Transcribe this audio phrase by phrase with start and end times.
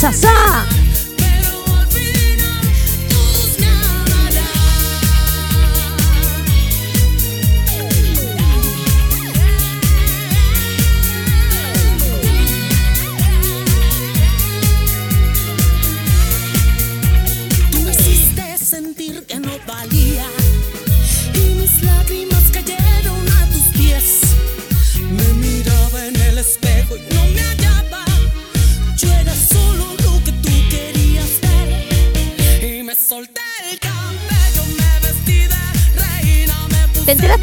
[0.00, 0.69] Sarasasá.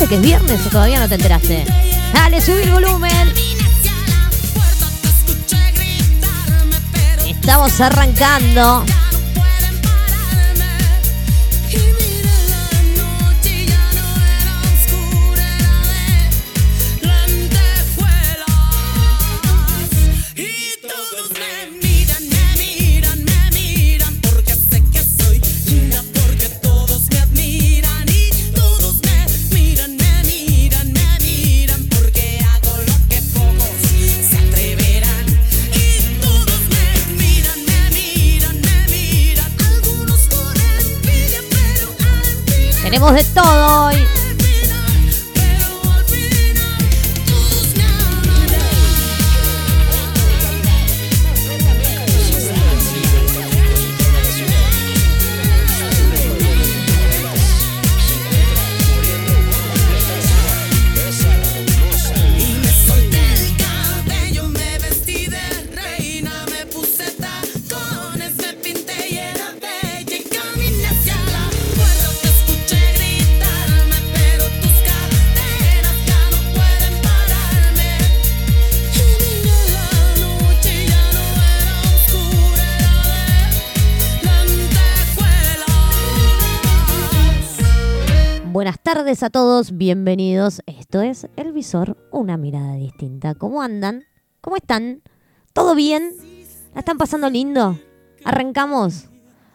[0.07, 1.65] Que es viernes o todavía no te enteraste?
[2.13, 3.33] Dale, subí el volumen.
[3.33, 3.67] Vine
[7.51, 7.89] hacia
[42.97, 44.16] Tenemos de todo hoy.
[89.07, 90.61] Tardes a todos, bienvenidos.
[90.65, 93.35] Esto es El Visor, una mirada distinta.
[93.35, 94.03] ¿Cómo andan?
[94.41, 95.01] ¿Cómo están?
[95.53, 96.11] ¿Todo bien?
[96.73, 97.79] ¿La están pasando lindo?
[98.25, 99.07] ¿Arrancamos?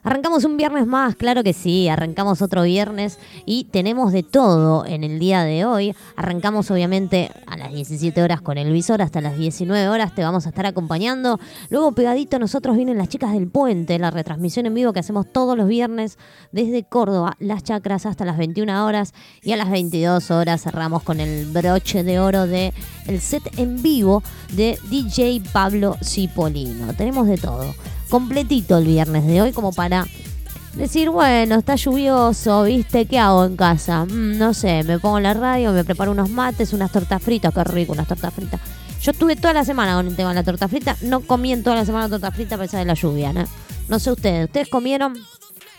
[0.04, 5.04] Arrancamos un viernes más, claro que sí, arrancamos otro viernes y tenemos de todo en
[5.04, 5.94] el día de hoy.
[6.16, 10.44] Arrancamos obviamente a las 17 horas con el visor, hasta las 19 horas te vamos
[10.46, 11.38] a estar acompañando.
[11.70, 15.56] Luego pegadito nosotros vienen las chicas del puente, la retransmisión en vivo que hacemos todos
[15.56, 16.18] los viernes
[16.50, 21.20] desde Córdoba, las chacras hasta las 21 horas y a las 22 horas cerramos con
[21.20, 22.74] el broche de oro de
[23.06, 26.92] el set en vivo de DJ Pablo Cipolino.
[26.94, 27.72] Tenemos de todo
[28.12, 30.06] completito el viernes de hoy como para
[30.74, 33.06] decir, bueno, está lluvioso, ¿viste?
[33.06, 34.04] ¿Qué hago en casa?
[34.04, 37.64] Mm, no sé, me pongo la radio, me preparo unos mates, unas tortas fritas, qué
[37.64, 38.60] rico, unas tortas fritas.
[39.00, 41.62] Yo estuve toda la semana con el tema de la torta frita, no comí en
[41.62, 43.44] toda la semana torta frita a pesar de la lluvia, ¿no?
[43.88, 45.14] No sé ustedes, ¿ustedes comieron?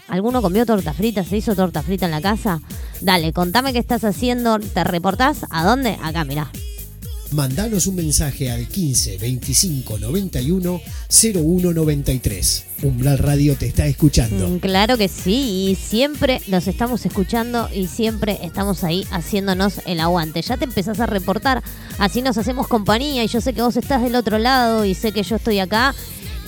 [0.08, 1.24] ¿Alguno comió torta frita?
[1.24, 2.62] ¿Se hizo torta frita en la casa?
[3.00, 5.46] Dale, contame qué estás haciendo, ¿te reportás?
[5.52, 6.00] ¿A dónde?
[6.02, 6.50] Acá, mirá.
[7.34, 12.66] Mandanos un mensaje al 15 25 91 01 93.
[12.84, 14.48] Umbral Radio te está escuchando.
[14.48, 20.00] Mm, Claro que sí, y siempre los estamos escuchando y siempre estamos ahí haciéndonos el
[20.00, 20.42] aguante.
[20.44, 21.64] Ya te empezás a reportar,
[21.98, 25.12] así nos hacemos compañía y yo sé que vos estás del otro lado y sé
[25.12, 25.96] que yo estoy acá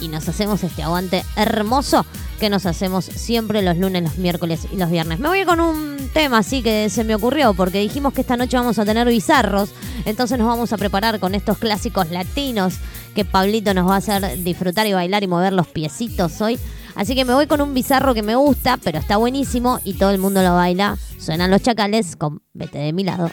[0.06, 2.06] y nos hacemos este aguante hermoso
[2.40, 5.20] que nos hacemos siempre los lunes, los miércoles y los viernes.
[5.20, 8.58] Me voy con un tema así que se me ocurrió porque dijimos que esta noche
[8.58, 9.70] vamos a tener bizarros,
[10.06, 12.76] entonces nos vamos a preparar con estos clásicos latinos
[13.16, 16.60] que Pablito nos va a hacer disfrutar y bailar y mover los piecitos hoy.
[16.94, 20.12] Así que me voy con un bizarro que me gusta, pero está buenísimo y todo
[20.12, 20.98] el mundo lo baila.
[21.18, 23.32] Suenan los chacales con Vete de mi lado.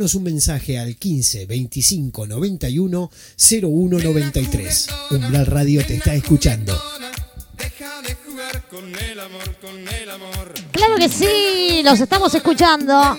[0.00, 4.86] Un mensaje al 15 25 91 01 93.
[5.10, 6.80] Umbral Radio te está escuchando.
[10.70, 13.18] Claro que sí, los estamos escuchando.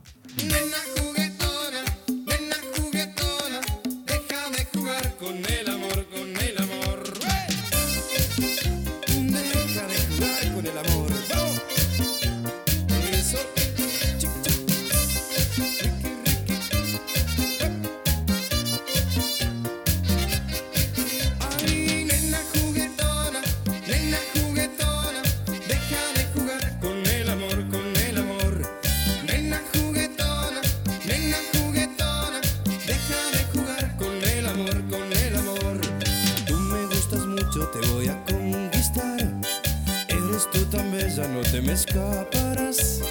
[41.58, 43.02] Te me escaparás.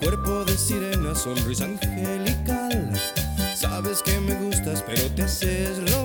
[0.00, 2.90] Cuerpo de sirena, sonrisa angelical.
[3.54, 6.01] Sabes que me gustas, pero te haces rogar.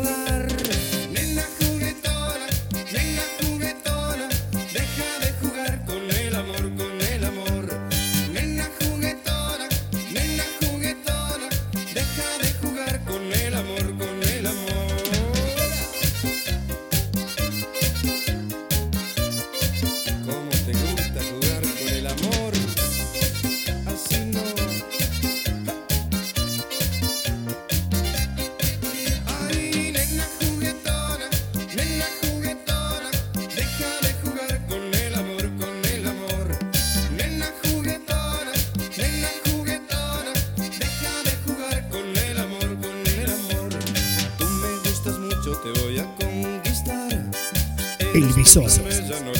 [48.17, 48.67] El visor.
[48.67, 49.31] Ya no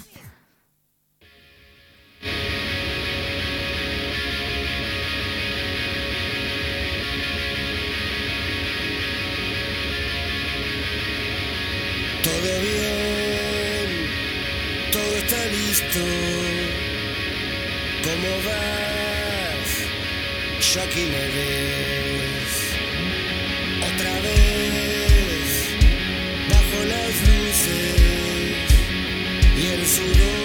[12.22, 13.88] Todo bien,
[14.92, 16.00] todo está listo.
[18.04, 18.89] ¿Cómo vas?
[20.78, 22.54] Aquí me ves.
[23.92, 25.68] Otra vez,
[26.48, 27.96] bajo las luces
[29.56, 30.39] y el sudor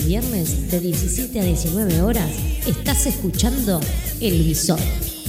[0.00, 2.30] viernes de 17 a 19 horas
[2.66, 3.80] estás escuchando
[4.20, 4.78] El Visor,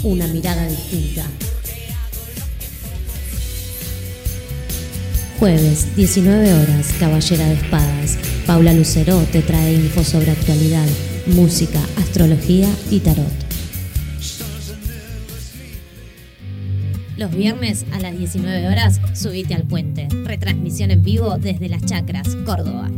[0.03, 1.25] una mirada distinta.
[5.39, 8.17] Jueves, 19 horas, Caballera de Espadas.
[8.45, 10.87] Paula Lucero te trae info sobre actualidad,
[11.27, 13.25] música, astrología y tarot.
[17.17, 20.07] Los viernes a las 19 horas, subite al puente.
[20.25, 22.89] Retransmisión en vivo desde Las Chacras, Córdoba.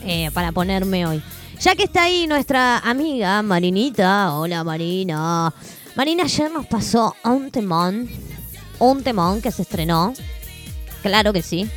[0.04, 1.22] eh, para ponerme hoy.
[1.60, 4.34] Ya que está ahí nuestra amiga Marinita.
[4.34, 5.52] Hola Marina.
[5.96, 8.09] Marina ayer nos pasó a un temón.
[8.79, 10.14] Un temón que se estrenó.
[11.03, 11.68] Claro que sí.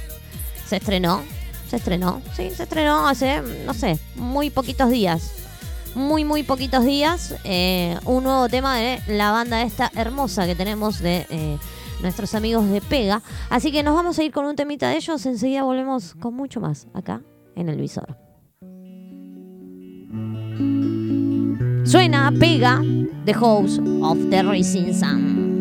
[0.68, 1.22] Se estrenó.
[1.70, 2.22] Se estrenó.
[2.36, 5.32] Sí, se estrenó hace, no sé, muy poquitos días.
[5.96, 7.36] Muy, muy poquitos días.
[7.44, 11.58] eh, un nuevo tema de la banda esta hermosa que tenemos de eh,
[12.02, 13.22] nuestros amigos de Pega.
[13.50, 15.26] Así que nos vamos a ir con un temita de ellos.
[15.26, 17.22] Enseguida volvemos con mucho más acá
[17.56, 18.23] en el visor.
[21.94, 22.82] Suena Pega,
[23.24, 25.53] The House of the Rising Sun.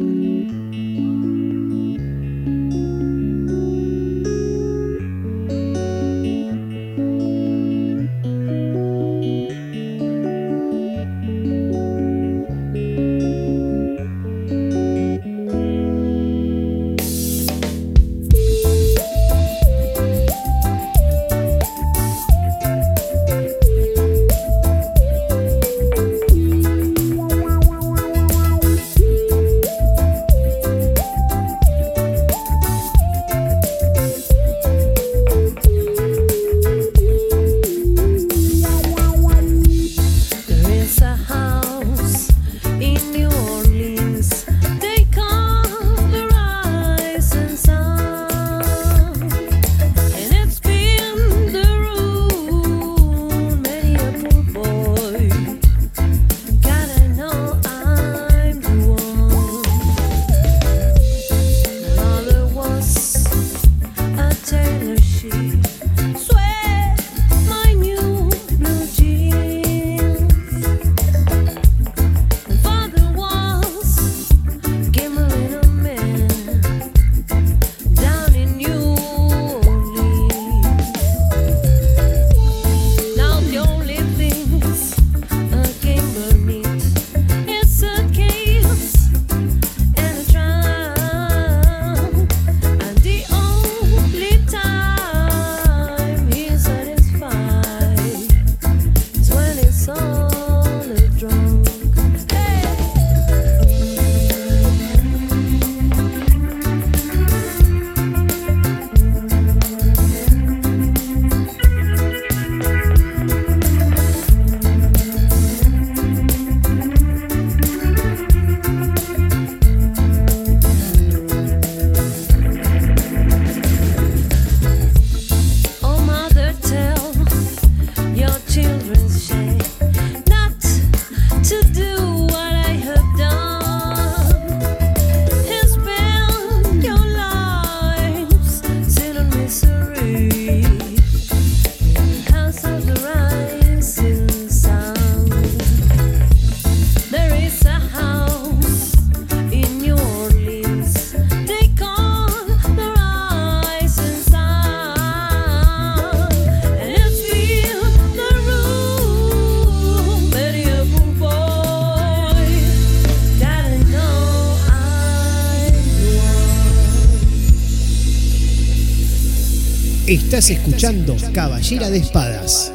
[170.42, 172.72] Estás escuchando Caballera de Espadas.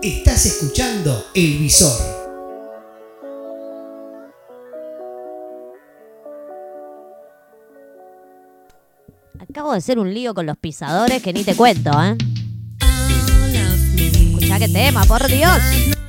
[0.00, 1.92] Estás escuchando El Visor.
[9.38, 12.16] Acabo de hacer un lío con los pisadores que ni te cuento, ¿eh?
[13.98, 15.99] Escuchá qué tema, por Dios.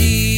[0.00, 0.29] she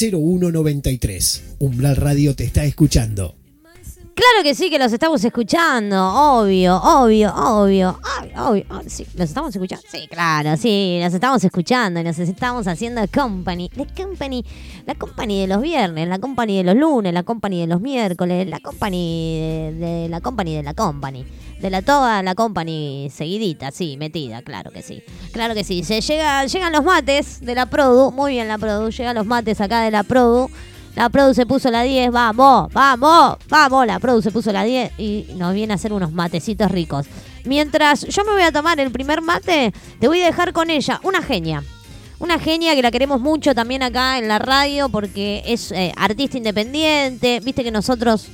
[0.00, 1.42] 91 01 93.
[1.58, 3.36] Umbral Radio te está escuchando.
[4.30, 5.96] Claro que sí, que los estamos escuchando.
[5.98, 7.98] Obvio, obvio, obvio.
[8.20, 8.64] Obvio, obvio.
[8.70, 9.84] Oh, sí, ¿los estamos escuchando?
[9.90, 13.70] Sí, claro, sí, los estamos escuchando nos estamos haciendo company.
[13.74, 14.44] La company,
[14.86, 18.48] la company de los viernes, la company de los lunes, la company de los miércoles,
[18.48, 21.26] la company de, de la company de la company.
[21.60, 25.02] De la toda la company seguidita, sí, metida, claro que sí.
[25.32, 25.82] Claro que sí.
[25.82, 29.60] Se llega, llegan los mates de la Produ, muy bien la Produ, llegan los mates
[29.60, 30.48] acá de la Produ.
[30.96, 33.86] La Produ se puso la 10, vamos, vamos, vamos.
[33.86, 37.06] La Produ se puso la 10 y nos viene a hacer unos matecitos ricos.
[37.44, 41.00] Mientras yo me voy a tomar el primer mate, te voy a dejar con ella,
[41.04, 41.62] una genia.
[42.18, 46.36] Una genia que la queremos mucho también acá en la radio porque es eh, artista
[46.36, 47.40] independiente.
[47.40, 48.26] Viste que nosotros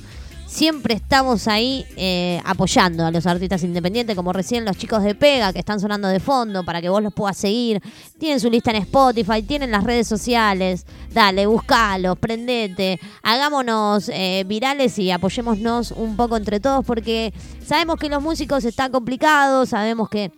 [0.47, 5.53] siempre estamos ahí eh, apoyando a los artistas independientes, como recién los chicos de Pega
[5.53, 7.81] que están sonando de fondo para que vos los puedas seguir.
[8.17, 10.85] Tienen su lista en Spotify, tienen las redes sociales.
[11.13, 17.33] Dale, buscalos, prendete, hagámonos eh, virales y apoyémonos un poco entre todos porque
[17.65, 20.31] sabemos que los músicos están complicados, sabemos que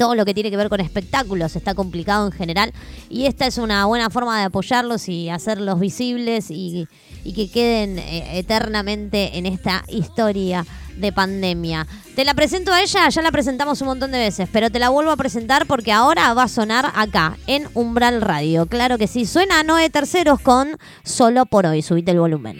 [0.00, 2.72] todo lo que tiene que ver con espectáculos está complicado en general
[3.10, 6.88] y esta es una buena forma de apoyarlos y hacerlos visibles y,
[7.22, 10.64] que queden eh, eternamente en esta historia
[10.96, 11.86] de pandemia.
[12.16, 14.88] Te la presento a ella, ya la presentamos un montón de veces, pero te la
[14.88, 18.64] vuelvo a presentar porque ahora va a sonar acá, en Umbral Radio.
[18.64, 22.56] Claro que sí, suena Noé Terceros con Solo por hoy, subite el volumen.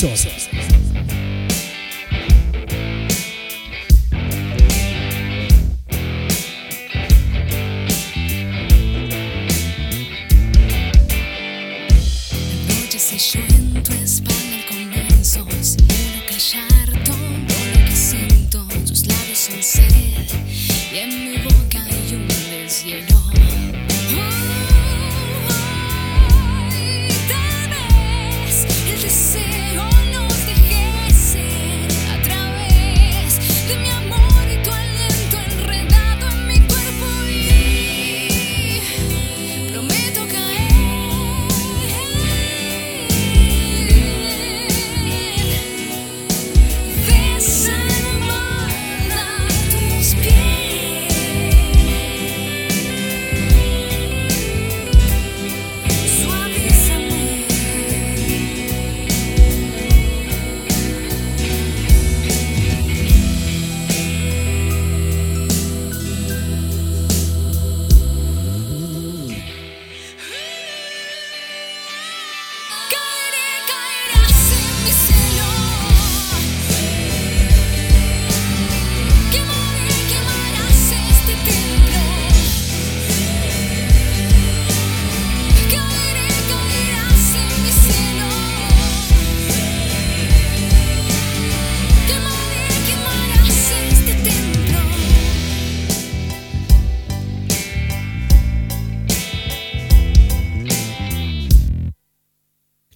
[0.00, 0.37] El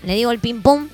[0.04, 0.88] Le digo el pim pum.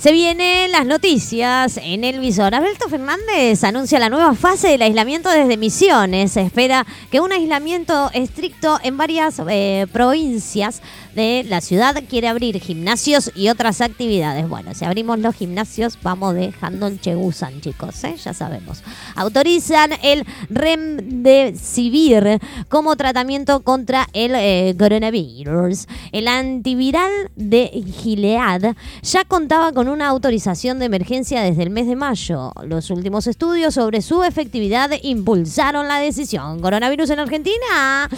[0.00, 2.54] Se vienen las noticias en el visor.
[2.54, 6.32] Alberto Fernández anuncia la nueva fase del aislamiento desde Misiones.
[6.32, 10.80] Se espera que un aislamiento estricto en varias eh, provincias
[11.14, 14.48] de la ciudad quiere abrir gimnasios y otras actividades.
[14.48, 18.16] Bueno, si abrimos los gimnasios, vamos dejando el Chegusan, chicos, ¿eh?
[18.16, 18.82] ya sabemos.
[19.16, 22.40] Autorizan el Remdesivir
[22.70, 25.86] como tratamiento contra el eh, coronavirus.
[26.12, 31.96] El antiviral de Gilead ya contaba con una autorización de emergencia desde el mes de
[31.96, 32.52] mayo.
[32.64, 36.60] Los últimos estudios sobre su efectividad impulsaron la decisión.
[36.60, 38.08] Coronavirus en Argentina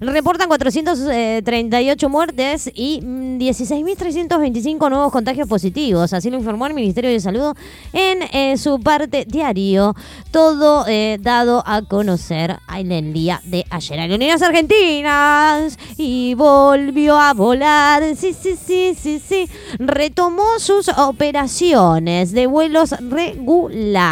[0.00, 6.12] reportan 438 muertes y mm, 16.325 nuevos contagios positivos.
[6.12, 7.56] Así lo informó el Ministerio de Salud
[7.92, 9.94] en eh, su parte diario.
[10.30, 14.00] Todo eh, dado a conocer en el día de ayer.
[14.00, 18.02] Aerolíneas Argentinas y volvió a volar.
[18.16, 19.48] Sí, sí, sí, sí, sí.
[19.78, 24.10] Retomó sus operaciones de vuelos regulares.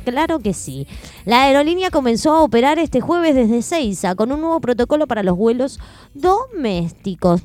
[0.00, 0.86] Claro que sí.
[1.24, 5.36] La aerolínea comenzó a operar este jueves desde Seiza con un nuevo protocolo para los
[5.36, 5.78] vuelos
[6.14, 7.42] domésticos.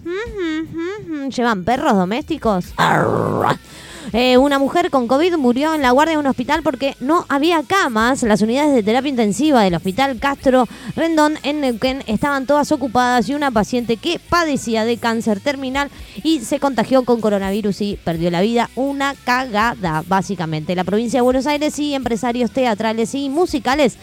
[1.35, 2.73] ¿Llevan perros domésticos?
[4.13, 7.63] Eh, una mujer con COVID murió en la guardia de un hospital porque no había
[7.63, 8.23] camas.
[8.23, 13.33] Las unidades de terapia intensiva del hospital Castro Rendón en Neuquén estaban todas ocupadas y
[13.33, 15.89] una paciente que padecía de cáncer terminal
[16.23, 18.69] y se contagió con coronavirus y perdió la vida.
[18.75, 20.75] Una cagada, básicamente.
[20.75, 23.97] La provincia de Buenos Aires y empresarios teatrales y musicales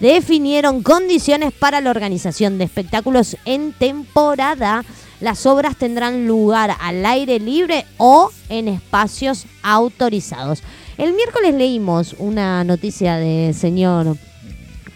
[0.00, 4.84] definieron condiciones para la organización de espectáculos en temporada.
[5.20, 10.62] Las obras tendrán lugar al aire libre o en espacios autorizados.
[10.96, 14.16] El miércoles leímos una noticia de señor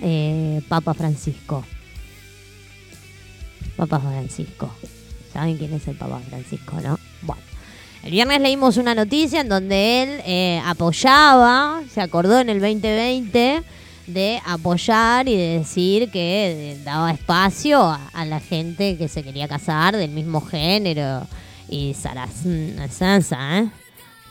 [0.00, 1.64] eh, Papa Francisco.
[3.76, 4.70] Papa Francisco.
[5.32, 6.98] ¿Saben quién es el Papa Francisco, no?
[7.22, 7.42] Bueno.
[8.04, 13.62] El viernes leímos una noticia en donde él eh, apoyaba, se acordó en el 2020
[14.06, 19.48] de apoyar y de decir que eh, daba espacio a, la gente que se quería
[19.48, 21.26] casar del mismo género
[21.68, 22.30] y Saras,
[22.90, 23.70] Sansa, ¿eh?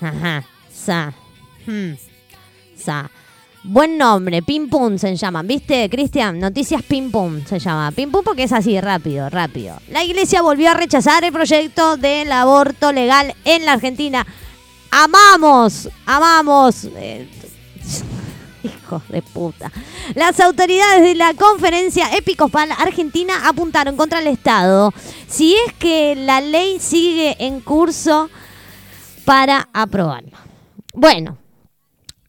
[0.01, 1.13] Ajá, Sa,
[1.65, 1.93] hmm,
[2.77, 3.09] Sa.
[3.63, 6.39] Buen nombre, Pim Pum se llaman, ¿viste, Cristian?
[6.39, 7.91] Noticias Pim Pum se llama.
[7.91, 9.77] Pim Pum porque es así, rápido, rápido.
[9.89, 14.25] La iglesia volvió a rechazar el proyecto del aborto legal en la Argentina.
[14.89, 16.85] Amamos, amamos.
[16.97, 17.27] eh,
[18.63, 19.71] Hijos de puta.
[20.15, 24.93] Las autoridades de la conferencia episcopal argentina apuntaron contra el Estado
[25.27, 28.29] si es que la ley sigue en curso
[29.25, 30.37] para aprobarla.
[30.93, 31.37] Bueno,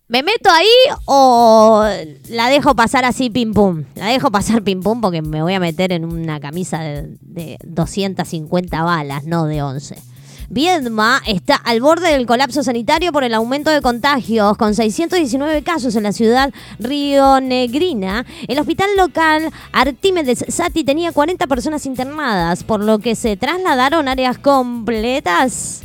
[0.09, 0.69] ¿me meto ahí
[1.07, 1.85] o
[2.29, 3.85] la dejo pasar así pim pum?
[3.95, 7.59] La dejo pasar pim pum porque me voy a meter en una camisa de, de
[7.65, 10.12] 250 balas, no de 11.
[10.53, 15.97] Viedma está al borde del colapso sanitario por el aumento de contagios, con 619 casos
[15.97, 18.27] en la ciudad rionegrina.
[18.47, 24.37] El hospital local Artímedes Sati tenía 40 personas internadas, por lo que se trasladaron áreas
[24.37, 25.85] completas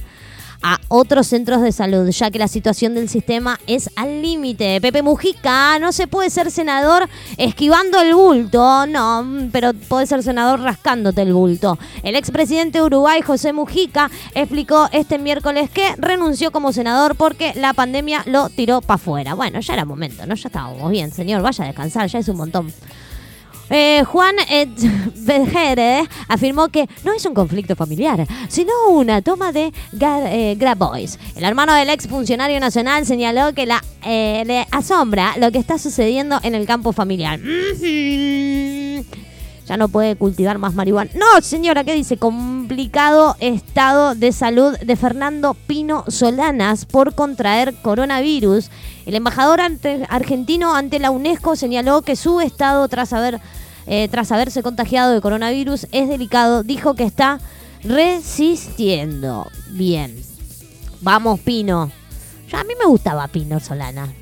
[0.61, 4.79] a otros centros de salud, ya que la situación del sistema es al límite.
[4.81, 10.61] Pepe Mujica, no se puede ser senador esquivando el bulto, no, pero puede ser senador
[10.61, 11.77] rascándote el bulto.
[12.03, 17.73] El expresidente de Uruguay, José Mujica, explicó este miércoles que renunció como senador porque la
[17.73, 19.33] pandemia lo tiró para afuera.
[19.33, 20.35] Bueno, ya era momento, ¿no?
[20.35, 22.73] Ya estábamos bien, señor, vaya a descansar, ya es un montón.
[23.69, 24.35] Eh, Juan
[25.15, 31.19] Vejere afirmó que no es un conflicto familiar, sino una toma de eh, Grabois.
[31.35, 35.77] El hermano del ex funcionario nacional señaló que la, eh, le asombra lo que está
[35.77, 37.39] sucediendo en el campo familiar.
[39.67, 41.11] Ya no puede cultivar más marihuana.
[41.13, 42.15] No, señora, ¿qué dice?
[42.17, 48.71] Complicado estado de salud de Fernando Pino Solanas por contraer coronavirus.
[49.05, 49.59] El embajador
[50.09, 53.41] argentino ante la UNESCO señaló que su estado tras haber
[53.87, 56.63] eh, tras haberse contagiado de coronavirus es delicado.
[56.63, 57.39] Dijo que está
[57.83, 59.47] resistiendo.
[59.71, 60.15] Bien.
[61.01, 61.91] Vamos, Pino.
[62.49, 64.13] Yo, a mí me gustaba Pino Solana.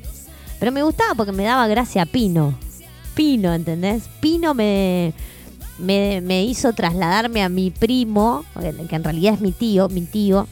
[0.58, 2.54] Pero me gustaba porque me daba gracia Pino.
[3.14, 4.04] Pino, ¿entendés?
[4.20, 5.14] Pino me,
[5.78, 8.44] me, me hizo trasladarme a mi primo,
[8.88, 10.46] que en realidad es mi tío, mi tío.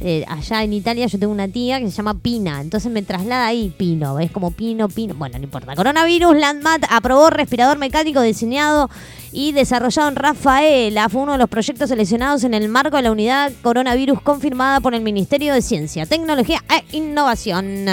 [0.00, 3.46] Eh, allá en Italia yo tengo una tía que se llama Pina, entonces me traslada
[3.46, 5.74] ahí Pino, es como Pino, Pino, bueno, no importa.
[5.74, 8.90] Coronavirus, Landmat aprobó respirador mecánico diseñado
[9.32, 11.08] y desarrollado en Rafaela.
[11.08, 14.94] Fue uno de los proyectos seleccionados en el marco de la unidad coronavirus confirmada por
[14.94, 17.86] el Ministerio de Ciencia, Tecnología e Innovación.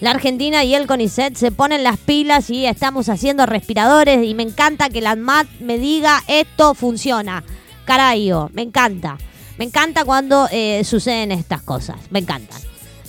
[0.00, 4.42] La Argentina y el CONICET se ponen las pilas y estamos haciendo respiradores y me
[4.42, 7.44] encanta que la ANMAT me diga esto funciona.
[7.84, 9.18] Carayo, me encanta.
[9.56, 11.96] Me encanta cuando eh, suceden estas cosas.
[12.10, 12.60] Me encantan.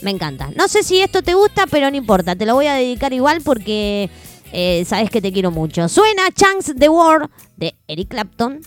[0.01, 0.53] Me encantan.
[0.55, 2.35] No sé si esto te gusta, pero no importa.
[2.35, 4.09] Te lo voy a dedicar igual porque
[4.51, 5.89] eh, sabes que te quiero mucho.
[5.89, 8.61] Suena Chance the World de Eric Clapton.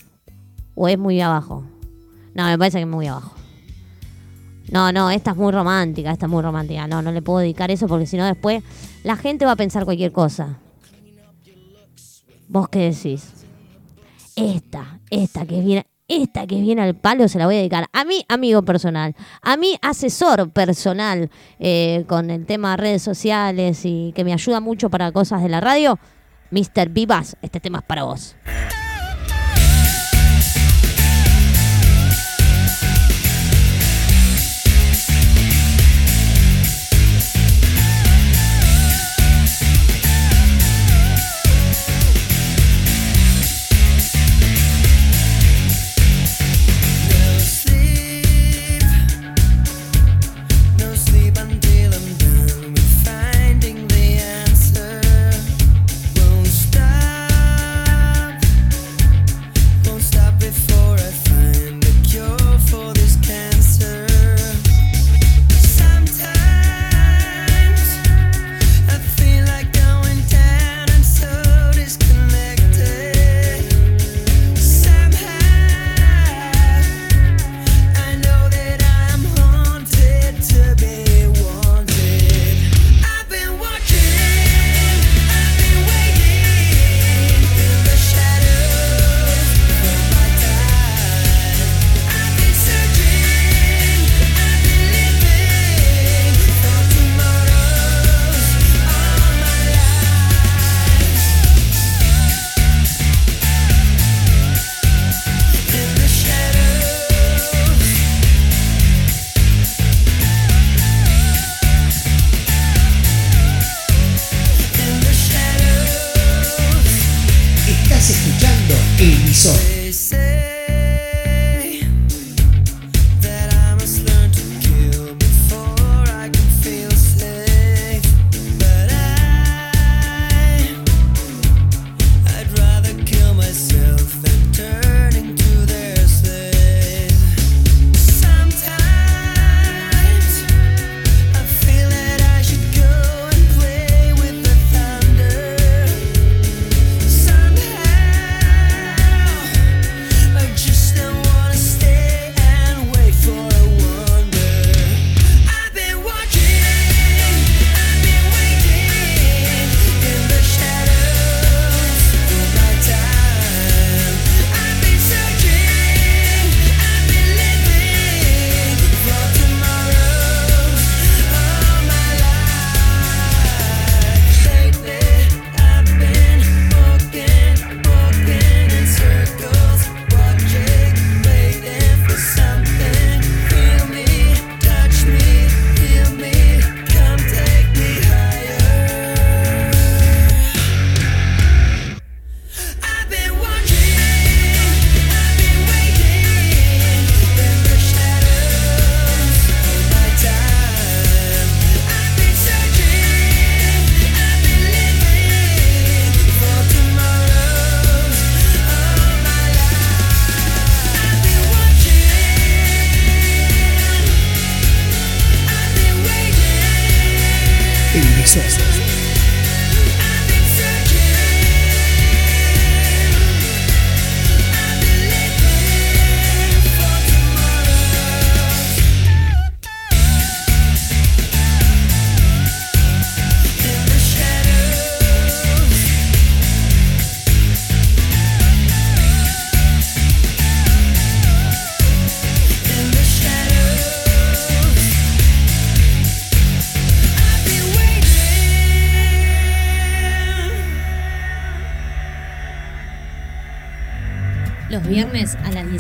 [0.75, 1.65] ¿O es muy abajo?
[2.35, 3.35] No, me parece que es muy abajo.
[4.71, 6.87] No, no, esta es muy romántica, esta es muy romántica.
[6.87, 8.63] No, no le puedo dedicar eso porque si no después
[9.03, 10.59] la gente va a pensar cualquier cosa.
[12.49, 13.33] ¿Vos qué decís?
[14.37, 18.05] Esta, esta que viene, esta que viene al palo se la voy a dedicar a
[18.05, 24.13] mi amigo personal, a mi asesor personal eh, con el tema de redes sociales y
[24.15, 25.99] que me ayuda mucho para cosas de la radio,
[26.51, 26.89] Mr.
[26.89, 27.37] Vivas.
[27.43, 28.37] Este tema es para vos.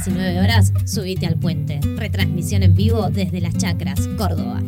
[0.04, 1.80] 19 horas, subite al puente.
[1.96, 4.62] Retransmisión en vivo desde Las Chacras, Córdoba.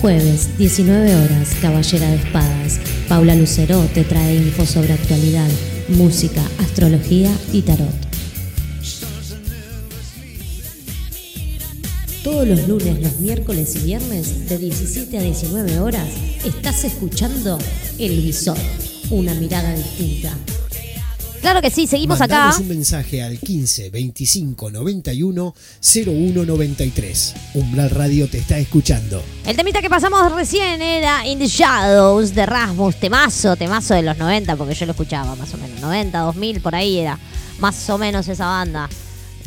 [0.00, 2.78] Jueves, 19 horas, Caballera de Espadas.
[3.08, 5.48] Paula Lucero te trae info sobre actualidad,
[5.88, 7.88] música, astrología y tarot.
[12.22, 16.08] Todos los lunes, los miércoles y viernes, de 17 a 19 horas,
[16.44, 17.58] estás escuchando
[17.98, 18.56] El Visor,
[19.10, 20.32] una mirada distinta.
[21.44, 22.38] Claro que sí, seguimos acá.
[22.38, 25.54] Mandanos un mensaje al 15 25 91
[26.06, 27.34] 01 93.
[27.52, 29.22] Umbral Radio te está escuchando.
[29.44, 34.16] El temita que pasamos recién era In the Shadows de Rasmus, temazo, temazo de los
[34.16, 37.18] 90, porque yo lo escuchaba más o menos, 90, 2000, por ahí era
[37.58, 38.88] más o menos esa banda.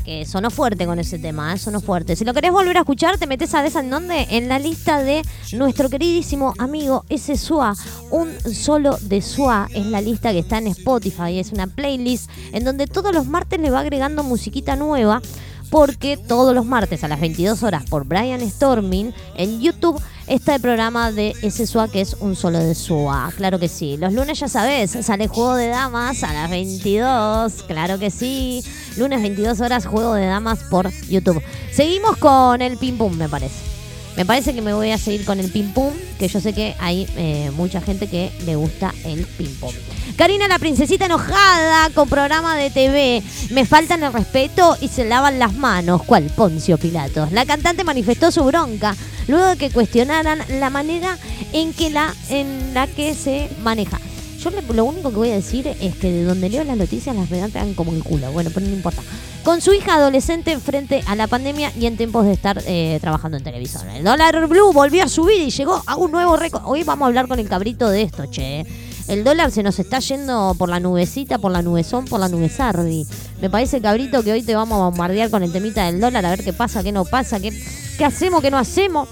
[0.07, 1.57] Que sonó fuerte con ese tema, ¿eh?
[1.57, 2.15] sonó fuerte.
[2.15, 4.25] Si lo querés volver a escuchar, te metes a esa en donde?
[4.29, 7.75] En la lista de nuestro queridísimo amigo ese Sua.
[8.09, 11.39] Un solo de Sua es la lista que está en Spotify.
[11.39, 15.21] Es una playlist en donde todos los martes le va agregando musiquita nueva
[15.69, 20.61] porque todos los martes a las 22 horas por Brian Storming en YouTube está el
[20.61, 23.31] programa de ese SUA que es un solo de SUA.
[23.35, 23.97] Claro que sí.
[23.97, 27.63] Los lunes ya sabes, sale Juego de Damas a las 22.
[27.63, 28.63] Claro que sí.
[28.97, 31.41] Lunes 22 horas Juego de Damas por YouTube.
[31.71, 33.76] Seguimos con el pim pum, me parece.
[34.17, 36.75] Me parece que me voy a seguir con el pim pum, que yo sé que
[36.79, 39.71] hay eh, mucha gente que le gusta el pim pum.
[40.15, 43.21] Karina la princesita enojada con programa de TV.
[43.51, 46.01] Me faltan el respeto y se lavan las manos.
[46.01, 47.31] ¿Cuál Poncio Pilatos?
[47.31, 48.95] La cantante manifestó su bronca
[49.27, 51.19] luego de que cuestionaran la manera
[51.53, 53.99] en que la en la que se maneja.
[54.39, 57.29] Yo lo único que voy a decir es que de donde leo las noticias las
[57.29, 58.31] pegan como el culo.
[58.31, 59.03] Bueno, pero no importa.
[59.47, 63.37] Con su hija adolescente frente a la pandemia y en tiempos de estar eh, trabajando
[63.37, 63.87] en televisión.
[63.87, 66.63] El dólar blue volvió a subir y llegó a un nuevo récord.
[66.65, 68.65] Hoy vamos a hablar con el cabrito de esto, che.
[69.07, 73.07] El dólar se nos está yendo por la nubecita, por la nubezón, por la nubezardi.
[73.39, 76.31] Me parece, cabrito, que hoy te vamos a bombardear con el temita del dólar, a
[76.31, 77.57] ver qué pasa, qué no pasa, qué,
[77.97, 79.07] qué hacemos, qué no hacemos.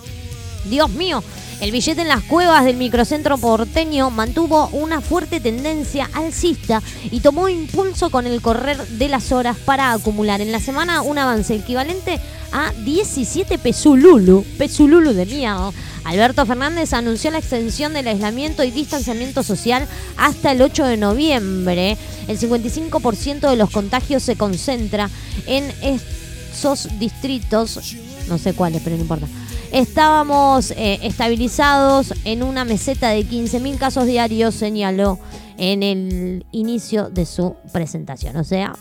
[0.66, 1.24] Dios mío,
[1.66, 7.50] el billete en las cuevas del microcentro porteño mantuvo una fuerte tendencia alcista y tomó
[7.50, 12.22] impulso con el correr de las horas para acumular en la semana un avance equivalente
[12.52, 15.72] a 17 pesululu, pesululu de mierda.
[16.04, 19.88] Alberto Fernández anunció la extensión del aislamiento y distanciamiento social
[20.18, 21.98] hasta el 8 de noviembre.
[22.28, 25.10] El 55% de los contagios se concentra
[25.48, 27.96] en esos distritos,
[28.28, 29.26] no sé cuáles, pero no importa.
[29.72, 35.20] Estábamos eh, estabilizados en una meseta de 15.000 casos diarios, señaló
[35.58, 38.38] en el inicio de su presentación.
[38.38, 38.74] O sea,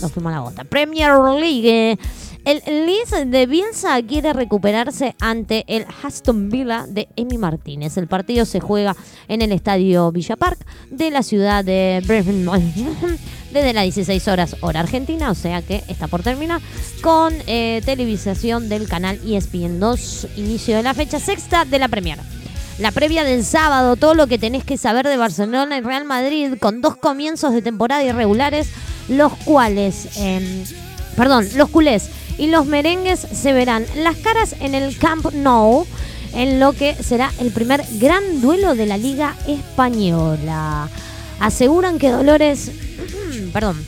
[0.00, 0.64] nos fuimos la bota.
[0.64, 1.98] Premier League.
[2.44, 7.96] El Leeds de Bielsa quiere recuperarse ante el Aston Villa de Emi Martínez.
[7.96, 8.96] El partido se juega
[9.28, 10.58] en el estadio Villa Park
[10.90, 12.60] de la ciudad de Birmingham
[13.52, 16.60] desde las 16 horas hora argentina, o sea que está por terminar,
[17.02, 22.18] con eh, televisación del canal ESPN 2, inicio de la fecha sexta de la Premier.
[22.78, 26.54] La previa del sábado, todo lo que tenés que saber de Barcelona y Real Madrid,
[26.58, 28.68] con dos comienzos de temporada irregulares,
[29.08, 30.64] los cuales, eh,
[31.16, 35.86] perdón, los culés y los merengues se verán las caras en el Camp Nou,
[36.34, 40.88] en lo que será el primer gran duelo de la Liga Española.
[41.42, 42.70] Aseguran que Dolores,
[43.52, 43.84] perdón,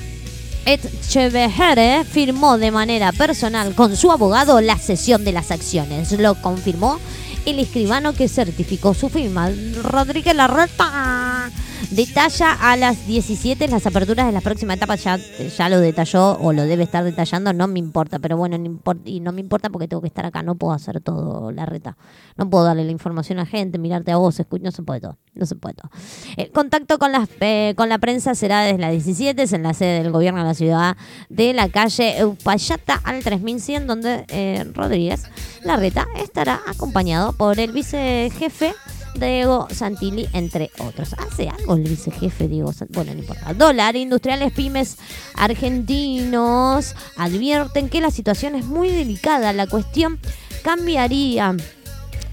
[0.66, 6.10] Etcheverre firmó de manera personal con su abogado la cesión de las acciones.
[6.18, 6.98] Lo confirmó
[7.46, 9.52] el escribano que certificó su firma.
[9.84, 11.48] Rodríguez Larreta
[11.90, 15.02] detalla a las 17 las aperturas de las próximas etapas.
[15.04, 18.18] Ya, ya lo detalló o lo debe estar detallando, no me importa.
[18.18, 20.42] Pero bueno, no impor- y no me importa porque tengo que estar acá.
[20.42, 21.96] No puedo hacer todo, Larreta.
[22.36, 25.18] No puedo darle la información a gente, mirarte a vos, escu- no se puede todo.
[25.34, 25.90] No se puede todo.
[26.36, 29.74] El contacto con, las, eh, con la prensa será desde las 17, es en la
[29.74, 30.96] sede del gobierno de la ciudad
[31.28, 35.24] de la calle Eupayata al 3100, donde eh, Rodríguez
[35.64, 38.74] Larreta estará acompañado por el vicejefe
[39.14, 41.14] Diego Santilli, entre otros.
[41.14, 42.96] ¿Hace algo el vicejefe Diego Santilli?
[42.96, 43.54] Bueno, no importa.
[43.54, 44.96] Dólar, industriales pymes
[45.34, 49.52] argentinos advierten que la situación es muy delicada.
[49.52, 50.18] La cuestión
[50.62, 51.56] cambiaría.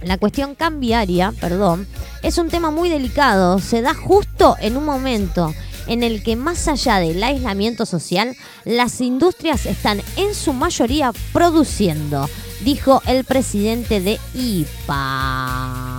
[0.04, 1.88] La cuestión cambiaria, perdón,
[2.24, 3.60] es un tema muy delicado.
[3.60, 5.54] Se da justo en un momento
[5.88, 12.30] en el que más allá del aislamiento social, las industrias están en su mayoría produciendo,
[12.64, 15.91] dijo el presidente de IPA.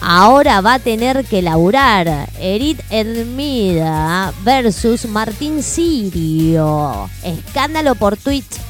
[0.00, 7.10] Ahora va a tener que laburar Erit Hermida versus Martín Sirio.
[7.24, 8.60] Escándalo por tweets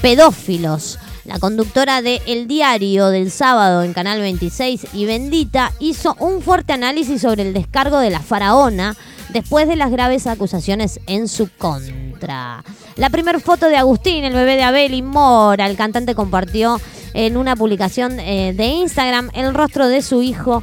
[0.00, 0.98] pedófilos.
[1.24, 6.72] La conductora de El Diario del sábado en Canal 26 y Bendita hizo un fuerte
[6.72, 8.96] análisis sobre el descargo de la faraona
[9.30, 12.64] después de las graves acusaciones en su contra.
[12.96, 16.80] La primera foto de Agustín, el bebé de Abel y Mora, el cantante compartió
[17.14, 20.62] en una publicación eh, de Instagram el rostro de su hijo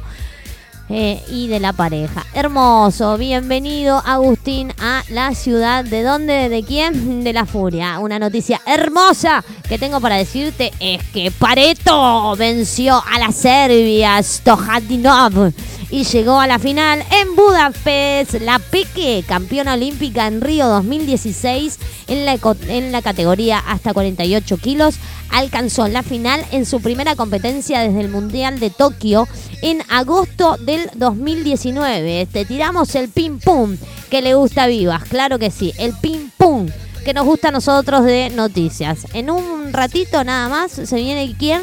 [0.88, 2.24] eh, y de la pareja.
[2.32, 7.98] Hermoso, bienvenido Agustín a la ciudad de dónde, de quién, de la furia.
[7.98, 15.52] Una noticia hermosa que tengo para decirte es que Pareto venció a la Serbia Stojadinov
[15.90, 18.34] y llegó a la final en Budapest.
[18.40, 21.78] La Peque, campeona olímpica en Río 2016
[22.08, 24.96] en la, en la categoría hasta 48 kilos,
[25.30, 29.28] alcanzó la final en su primera competencia desde el Mundial de Tokio
[29.62, 32.26] en agosto del 2019.
[32.32, 33.76] Te tiramos el ping pum
[34.10, 36.68] que le gusta a Vivas, claro que sí, el ping pum
[37.04, 39.06] que nos gusta a nosotros de noticias.
[39.12, 41.62] En un ratito nada más se viene quién?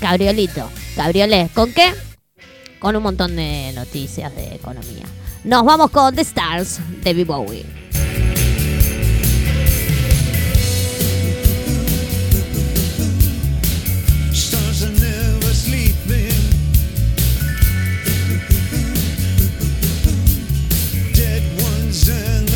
[0.00, 0.70] Cabriolito.
[0.96, 1.52] Cabriolet.
[1.52, 1.92] ¿Con qué?
[2.78, 5.06] Con un montón de noticias de economía.
[5.44, 7.24] Nos vamos con The Stars de B.
[7.24, 7.64] Bowie.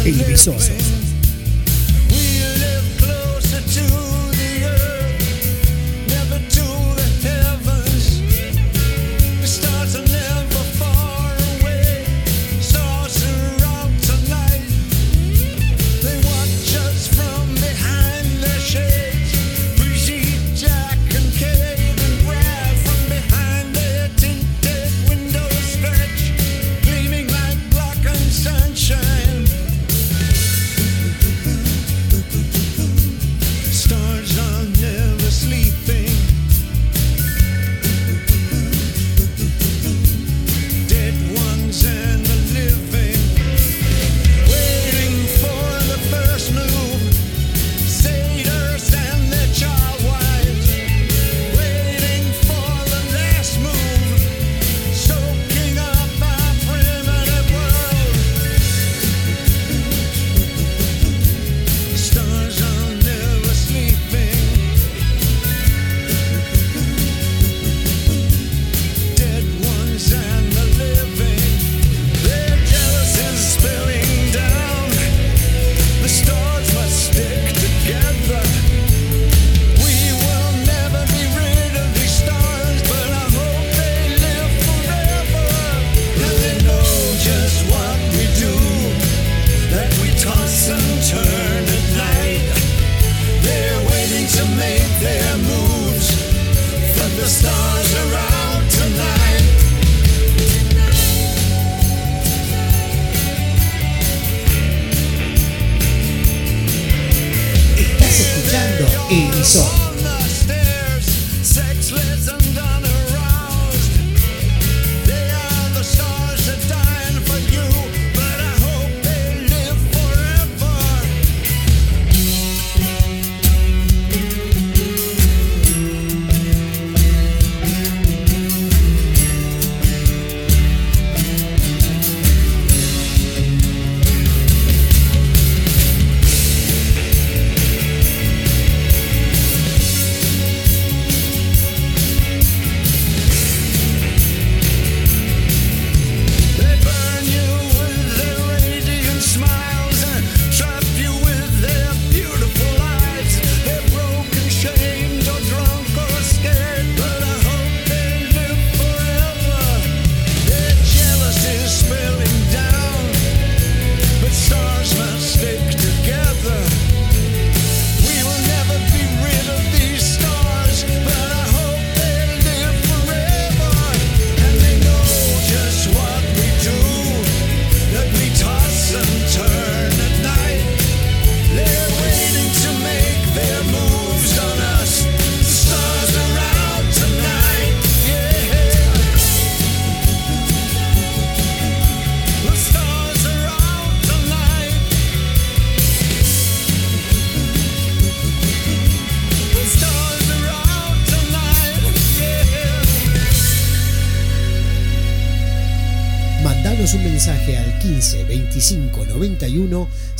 [0.04, 0.77] Y visoso.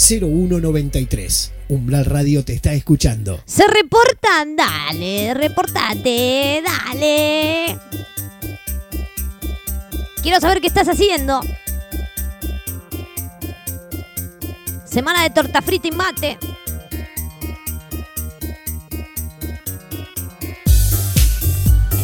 [0.09, 1.53] 0193.
[1.69, 3.43] Umbral Radio te está escuchando.
[3.45, 7.79] Se reportan, dale, reportate, dale.
[10.23, 11.43] Quiero saber qué estás haciendo.
[14.87, 16.39] Semana de torta frita y mate.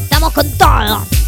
[0.03, 1.24] Estamos con todo.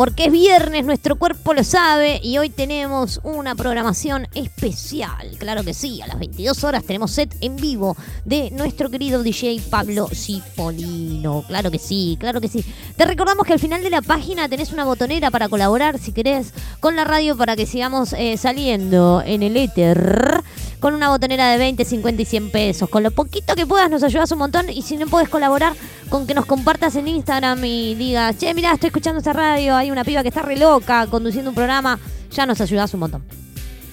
[0.00, 5.36] Porque es viernes, nuestro cuerpo lo sabe y hoy tenemos una programación especial.
[5.38, 9.60] Claro que sí, a las 22 horas tenemos set en vivo de nuestro querido DJ
[9.68, 11.44] Pablo Cipolino.
[11.46, 12.64] Claro que sí, claro que sí.
[12.96, 16.54] Te recordamos que al final de la página tenés una botonera para colaborar si querés
[16.80, 20.42] con la radio para que sigamos eh, saliendo en el éter
[20.80, 22.88] con una botonera de 20, 50 y 100 pesos.
[22.88, 25.74] Con lo poquito que puedas nos ayudas un montón y si no puedes colaborar
[26.10, 29.90] con que nos compartas en Instagram y digas, che, mirá, estoy escuchando esta radio, hay
[29.90, 31.98] una piba que está re loca conduciendo un programa,
[32.32, 33.24] ya nos ayudas un montón.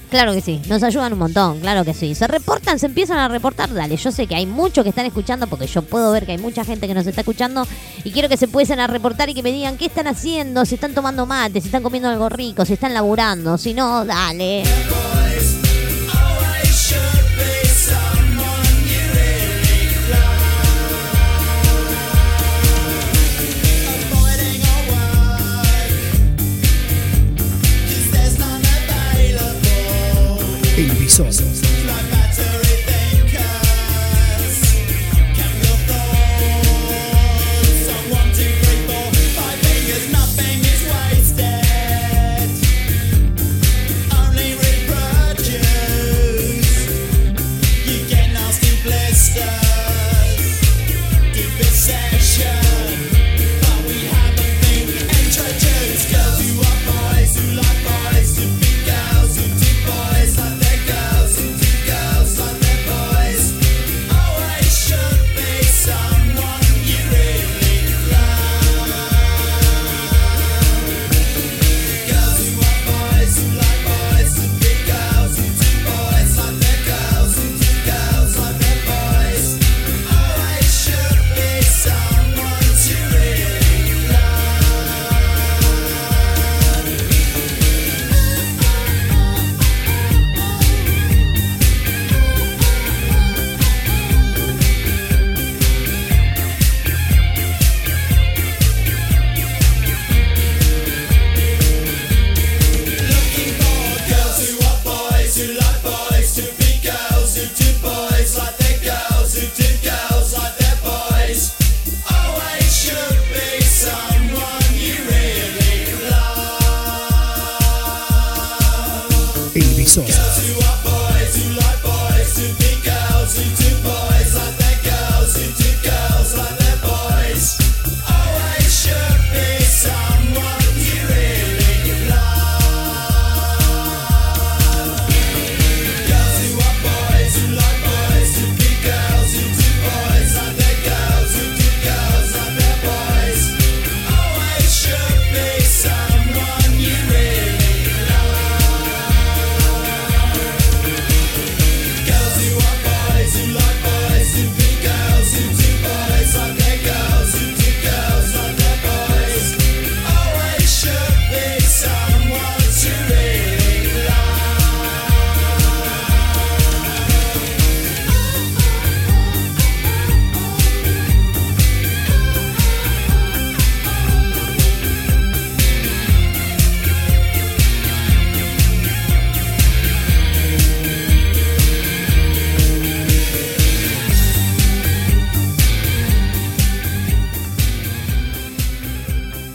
[0.09, 2.15] Claro que sí, nos ayudan un montón, claro que sí.
[2.15, 3.97] Se reportan, se empiezan a reportar, dale.
[3.97, 6.63] Yo sé que hay muchos que están escuchando porque yo puedo ver que hay mucha
[6.63, 7.67] gente que nos está escuchando
[8.03, 10.75] y quiero que se empiecen a reportar y que me digan qué están haciendo, si
[10.75, 14.63] están tomando mate, si están comiendo algo rico, si están laburando, si no, dale.
[31.19, 31.56] El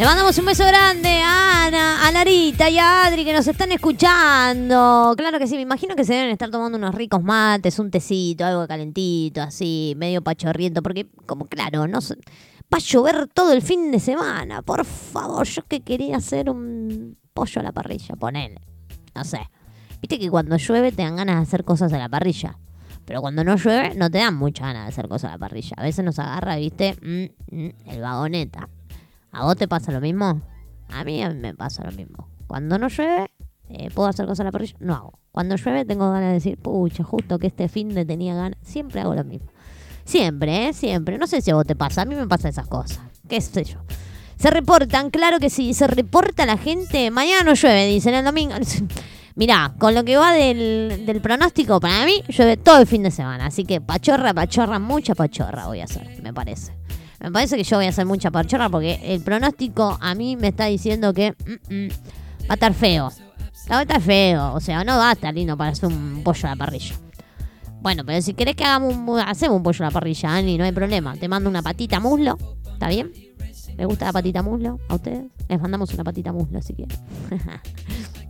[0.03, 3.70] Le mandamos un beso grande a Ana, a Larita y a Adri que nos están
[3.70, 5.14] escuchando.
[5.16, 8.44] Claro que sí, me imagino que se deben estar tomando unos ricos mates, un tecito,
[8.44, 13.92] algo calentito, así, medio pachorriento, porque como claro, no va a llover todo el fin
[13.92, 14.62] de semana.
[14.62, 18.61] Por favor, yo que quería hacer un pollo a la parrilla, ponele.
[19.14, 19.48] No sé.
[20.00, 22.59] Viste que cuando llueve te dan ganas de hacer cosas a la parrilla.
[23.05, 25.76] Pero cuando no llueve, no te dan mucha ganas de hacer cosas a la parrilla.
[25.76, 28.68] A veces nos agarra, viste, Mm, mm, el vagoneta.
[29.32, 30.42] ¿A vos te pasa lo mismo?
[30.90, 32.28] A mí me pasa lo mismo.
[32.46, 33.30] Cuando no llueve,
[33.70, 35.18] eh, puedo hacer cosas a la parrilla, no hago.
[35.32, 38.58] Cuando llueve tengo ganas de decir, pucha, justo que este fin de tenía ganas.
[38.62, 39.48] Siempre hago lo mismo.
[40.04, 40.72] Siempre, ¿eh?
[40.74, 41.16] Siempre.
[41.16, 43.00] No sé si a vos te pasa, a mí me pasa esas cosas.
[43.26, 43.78] ¿Qué sé yo?
[44.36, 47.10] Se reportan, claro que sí, se reporta la gente.
[47.10, 48.54] Mañana no llueve, dicen el domingo.
[49.34, 53.10] Mirá, con lo que va del, del pronóstico, para mí llueve todo el fin de
[53.10, 53.46] semana.
[53.46, 56.74] Así que pachorra, pachorra, mucha pachorra voy a hacer, me parece.
[57.22, 60.48] Me parece que yo voy a hacer mucha pachorra porque el pronóstico a mí me
[60.48, 61.88] está diciendo que mm, mm,
[62.42, 63.10] va a estar feo.
[63.70, 66.48] Va a estar feo, o sea, no va a estar lindo para hacer un pollo
[66.48, 66.96] a la parrilla.
[67.80, 70.64] Bueno, pero si querés que hagamos un, hacemos un pollo a la parrilla, Ani, no
[70.64, 71.16] hay problema.
[71.16, 72.36] Te mando una patita muslo,
[72.72, 73.12] ¿está bien?
[73.76, 75.24] ¿Les gusta la patita muslo a ustedes?
[75.48, 76.98] Les mandamos una patita muslo si quieren.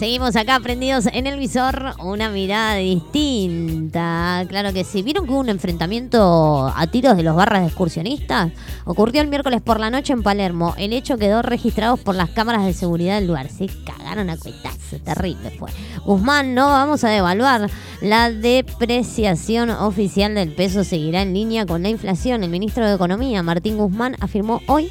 [0.00, 4.46] Seguimos acá prendidos en el visor, una mirada distinta.
[4.48, 5.02] Claro que sí.
[5.02, 8.50] ¿Vieron que hubo un enfrentamiento a tiros de los barras de excursionistas?
[8.86, 10.74] Ocurrió el miércoles por la noche en Palermo.
[10.78, 13.50] El hecho quedó registrado por las cámaras de seguridad del lugar.
[13.50, 15.68] Se cagaron a cuetazo, terrible fue.
[16.06, 17.70] Guzmán, no vamos a devaluar.
[18.00, 22.42] La depreciación oficial del peso seguirá en línea con la inflación.
[22.42, 24.90] El ministro de Economía, Martín Guzmán, afirmó hoy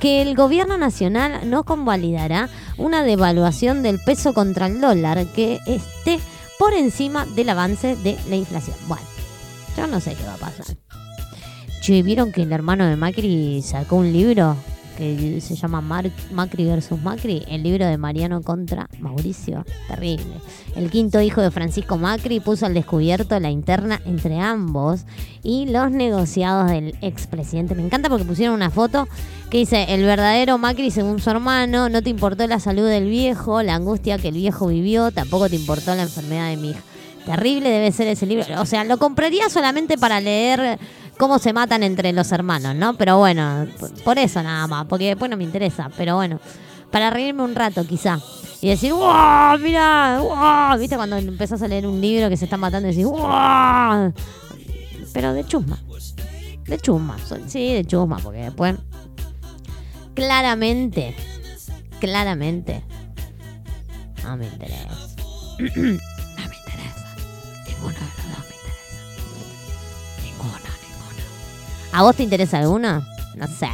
[0.00, 2.48] que el gobierno nacional no convalidará
[2.78, 6.18] una devaluación del peso contra el dólar que esté
[6.58, 8.76] por encima del avance de la inflación.
[8.88, 9.04] Bueno,
[9.76, 10.66] yo no sé qué va a pasar.
[11.82, 14.56] Che, ¿vieron que el hermano de Macri sacó un libro
[15.40, 17.42] se llama Macri versus Macri?
[17.48, 19.64] El libro de Mariano contra Mauricio.
[19.88, 20.34] Terrible.
[20.76, 25.06] El quinto hijo de Francisco Macri puso al descubierto la interna entre ambos
[25.42, 27.74] y los negociados del expresidente.
[27.74, 29.08] Me encanta porque pusieron una foto
[29.50, 33.62] que dice, el verdadero Macri según su hermano, no te importó la salud del viejo,
[33.62, 36.80] la angustia que el viejo vivió, tampoco te importó la enfermedad de mi hija.
[37.24, 38.44] Terrible debe ser ese libro.
[38.60, 40.78] O sea, lo compraría solamente para leer
[41.20, 42.94] cómo se matan entre los hermanos, ¿no?
[42.94, 43.66] Pero bueno,
[44.04, 45.90] por- eso nada más, porque después no me interesa.
[45.94, 46.40] Pero bueno,
[46.90, 48.18] para reírme un rato quizá.
[48.62, 49.58] Y decir, ¡wow!
[49.60, 50.78] Mira, ¡wow!
[50.78, 54.14] ¿Viste cuando empezás a leer un libro que se está matando y decís, ¡wow!
[55.12, 55.78] Pero de chusma.
[56.66, 57.16] De chusma.
[57.46, 58.76] Sí, de chusma, porque después.
[60.14, 61.14] Claramente.
[62.00, 62.82] Claramente.
[64.24, 64.88] No me interesa.
[65.58, 67.06] no me interesa.
[67.68, 68.19] Ninguno
[71.92, 73.04] ¿A vos te interesa alguno?
[73.36, 73.68] No sé.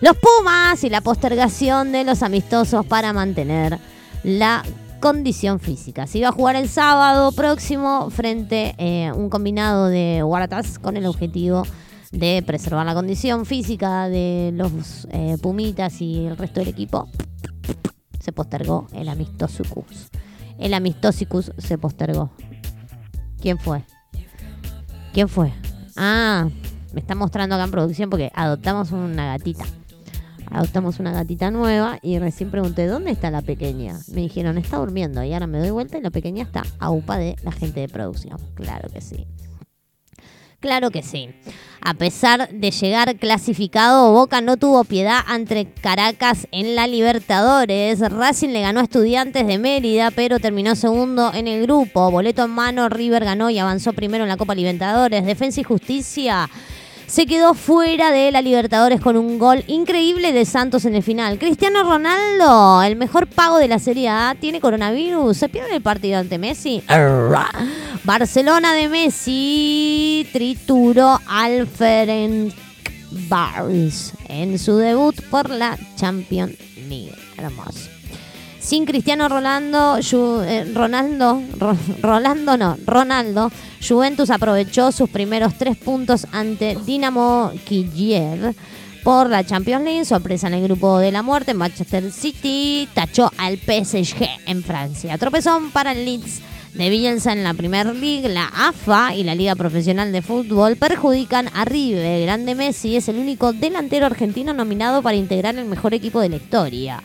[0.00, 3.78] Los Pumas y la postergación de los amistosos para mantener
[4.22, 4.62] la
[5.00, 6.06] condición física.
[6.06, 11.06] Se iba a jugar el sábado próximo frente a un combinado de Waratahs con el
[11.06, 11.64] objetivo
[12.10, 17.08] de preservar la condición física de los eh, Pumitas y el resto del equipo.
[18.20, 20.08] Se postergó el amistosicus.
[20.58, 22.30] El amistosicus se postergó.
[23.40, 23.84] ¿Quién fue?
[25.12, 25.52] ¿Quién fue?
[25.96, 26.48] Ah,
[26.96, 29.66] me está mostrando acá en producción porque adoptamos una gatita.
[30.50, 33.98] Adoptamos una gatita nueva y recién pregunté, ¿dónde está la pequeña?
[34.14, 35.22] Me dijeron, está durmiendo.
[35.22, 37.90] Y ahora me doy vuelta y la pequeña está a upa de la gente de
[37.90, 38.38] producción.
[38.54, 39.26] Claro que sí.
[40.58, 41.28] Claro que sí.
[41.82, 48.00] A pesar de llegar clasificado, Boca no tuvo piedad ante Caracas en la Libertadores.
[48.00, 52.10] Racing le ganó a Estudiantes de Mérida, pero terminó segundo en el grupo.
[52.10, 55.26] Boleto en mano, River ganó y avanzó primero en la Copa Libertadores.
[55.26, 56.48] Defensa y Justicia
[57.06, 61.38] se quedó fuera de la Libertadores con un gol increíble de Santos en el final.
[61.38, 65.36] Cristiano Ronaldo, el mejor pago de la Serie A, tiene coronavirus.
[65.36, 66.82] ¿Se pierde el partido ante Messi?
[68.04, 72.54] Barcelona de Messi trituró al Ferencváros
[74.28, 76.54] en su debut por la Champions
[76.88, 77.14] League.
[77.36, 77.95] Hermoso.
[78.66, 79.28] Sin Cristiano eh,
[80.74, 83.52] Ronaldo, Ro- Rolando no, Ronaldo,
[83.86, 88.56] Juventus aprovechó sus primeros tres puntos ante Dinamo Kiev
[89.04, 93.56] por la Champions League, sorpresa en el grupo de la muerte, Manchester City tachó al
[93.56, 95.16] PSG en Francia.
[95.16, 96.40] Tropezón para el Leeds
[96.74, 101.48] de Bielsa en la Premier League, la AFA y la Liga Profesional de Fútbol perjudican
[101.54, 102.22] a River.
[102.22, 106.36] Grande Messi es el único delantero argentino nominado para integrar el mejor equipo de la
[106.36, 107.00] historia.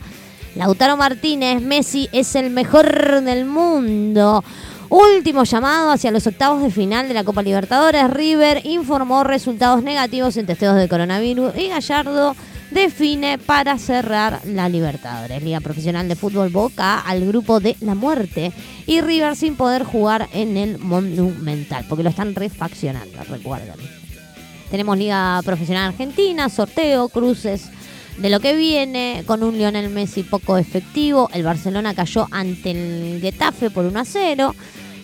[0.55, 4.43] Lautaro Martínez, Messi es el mejor del mundo.
[4.89, 8.09] Último llamado hacia los octavos de final de la Copa Libertadores.
[8.09, 12.35] River informó resultados negativos en testeos de coronavirus y Gallardo
[12.71, 15.41] define para cerrar la Libertadores.
[15.41, 18.51] Liga Profesional de Fútbol Boca al grupo de la muerte
[18.85, 23.75] y River sin poder jugar en el Monumental porque lo están refaccionando, recuerden.
[24.69, 27.69] Tenemos Liga Profesional Argentina, sorteo, cruces
[28.18, 31.30] de lo que viene, con un Lionel Messi poco efectivo.
[31.34, 34.55] El Barcelona cayó ante el Getafe por 1 a 0.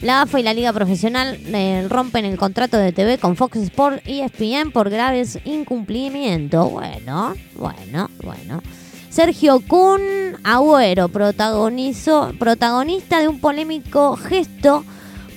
[0.02, 4.08] La AFA y la Liga Profesional eh, rompen el contrato de TV con Fox Sport
[4.08, 6.72] y ESPN por graves incumplimientos.
[6.72, 8.62] Bueno, bueno, bueno.
[9.10, 10.02] Sergio Kun
[10.44, 14.86] Agüero protagonista de un polémico gesto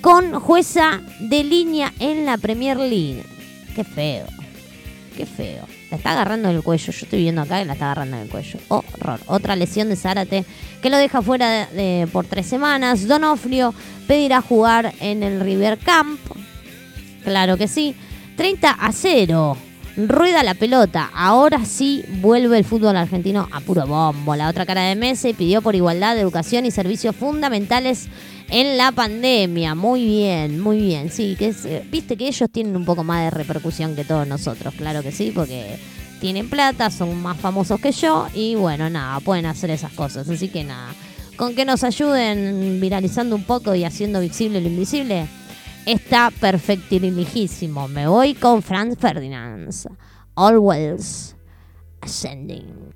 [0.03, 3.25] con jueza de línea en la Premier League.
[3.75, 4.27] Qué feo,
[5.16, 5.80] qué feo.
[5.91, 6.93] La está agarrando en el cuello.
[6.93, 8.59] Yo estoy viendo acá que la está agarrando en el cuello.
[8.68, 9.20] Horror.
[9.26, 10.45] Otra lesión de Zárate
[10.80, 11.68] que lo deja fuera
[12.12, 13.09] por tres semanas.
[13.09, 13.74] Donofrio
[14.07, 16.20] pedirá jugar en el River Camp.
[17.24, 17.95] Claro que sí.
[18.36, 19.57] 30 a 0.
[19.97, 21.11] Rueda la pelota.
[21.14, 24.36] Ahora sí vuelve el fútbol argentino a puro bombo.
[24.36, 28.09] La otra cara de Messi pidió por igualdad, de educación y servicios fundamentales
[28.49, 29.74] en la pandemia.
[29.74, 31.11] Muy bien, muy bien.
[31.11, 34.74] Sí, que eh, viste que ellos tienen un poco más de repercusión que todos nosotros,
[34.74, 35.78] claro que sí, porque
[36.20, 40.28] tienen plata, son más famosos que yo y bueno, nada, pueden hacer esas cosas.
[40.28, 40.93] Así que nada,
[41.36, 45.26] con que nos ayuden viralizando un poco y haciendo visible lo invisible,
[45.87, 47.89] está perfectiligísimo.
[47.89, 49.70] Me voy con Franz Ferdinand.
[50.35, 51.37] Always
[52.01, 52.95] ascending.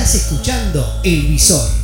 [0.00, 1.79] Estás escuchando El Visor.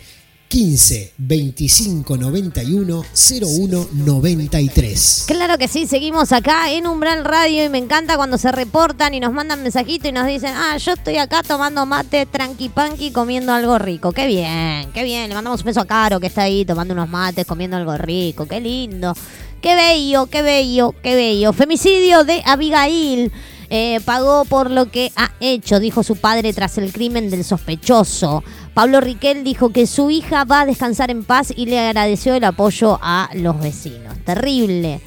[0.49, 5.25] 15 25 91 01 93.
[5.27, 9.21] Claro que sí, seguimos acá en Umbral Radio y me encanta cuando se reportan y
[9.21, 13.55] nos mandan mensajito y nos dicen, ah, yo estoy acá tomando mate tranqui panqui comiendo
[13.55, 14.13] algo rico.
[14.13, 15.31] Qué bien, qué bien.
[15.31, 18.45] Le mandamos un beso a Caro que está ahí tomando unos mates, comiendo algo rico.
[18.47, 19.15] Qué lindo.
[19.61, 21.53] Qué bello, qué bello, qué bello.
[21.53, 23.31] Femicidio de Abigail.
[23.73, 28.43] Eh, pagó por lo que ha hecho, dijo su padre tras el crimen del sospechoso.
[28.75, 32.43] Pablo Riquel dijo que su hija va a descansar en paz y le agradeció el
[32.43, 34.19] apoyo a los vecinos.
[34.25, 35.01] Terrible.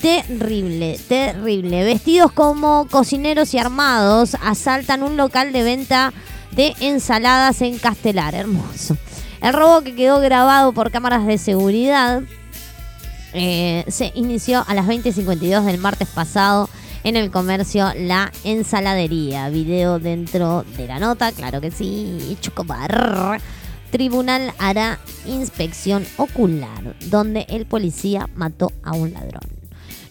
[0.00, 1.84] Terrible, terrible.
[1.84, 6.12] Vestidos como cocineros y armados, asaltan un local de venta
[6.52, 8.34] de ensaladas en Castelar.
[8.34, 8.96] Hermoso.
[9.42, 12.22] El robo que quedó grabado por cámaras de seguridad
[13.38, 16.70] eh, se inició a las 20.52 del martes pasado
[17.04, 19.50] en el comercio La Ensaladería.
[19.50, 23.38] Video dentro de la nota, claro que sí, Chocobar.
[23.90, 29.42] Tribunal hará inspección ocular, donde el policía mató a un ladrón.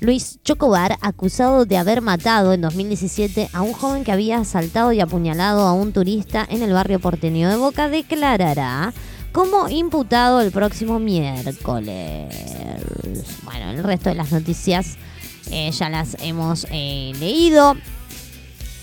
[0.02, 5.00] Luis Chocobar, acusado de haber matado en 2017 a un joven que había asaltado y
[5.00, 8.94] apuñalado a un turista en el barrio porteño de Boca, declarará
[9.36, 12.34] como imputado el próximo miércoles.
[13.44, 14.96] Bueno, el resto de las noticias
[15.52, 17.76] eh, ya las hemos eh, leído.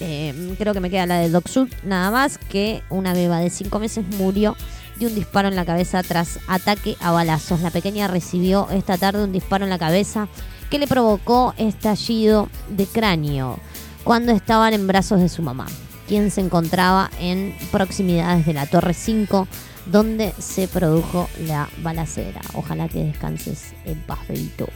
[0.01, 3.49] Eh, creo que me queda la de Doc Sud, nada más que una beba de
[3.49, 4.55] 5 meses murió
[4.97, 7.63] de un disparo en la cabeza tras ataque a balazos.
[7.63, 10.29] La pequeña recibió esta tarde un disparo en la cabeza
[10.69, 13.59] que le provocó estallido de cráneo
[14.05, 15.65] cuando estaban en brazos de su mamá,
[16.09, 19.49] quien se encontraba en proximidades de la Torre 5
[19.87, 22.41] donde se produjo la balacera.
[22.55, 24.69] Ojalá que descanses en paz, bebito.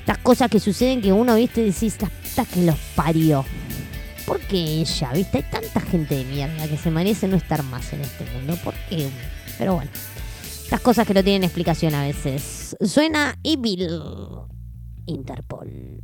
[0.00, 3.44] Estas cosas que suceden que uno, viste, decís, la puta que los parió.
[4.26, 5.12] ¿Por qué ella?
[5.12, 5.38] ¿Viste?
[5.38, 8.56] Hay tanta gente de mierda que se merece no estar más en este mundo.
[8.62, 9.08] ¿Por qué?
[9.58, 9.90] Pero bueno.
[10.64, 12.76] Estas cosas que no tienen explicación a veces.
[12.80, 13.88] Suena Evil.
[15.06, 16.02] Interpol.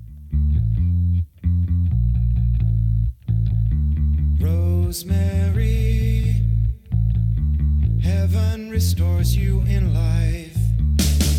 [8.03, 10.57] Heaven restores you in life.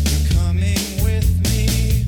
[0.08, 2.04] You're coming with me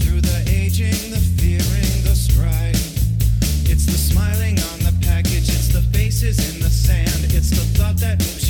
[0.00, 3.70] through the aging, the fearing, the strife.
[3.70, 7.96] It's the smiling on the package, it's the faces in the sand, it's the thought
[7.98, 8.43] that moves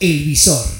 [0.00, 0.79] El Visor.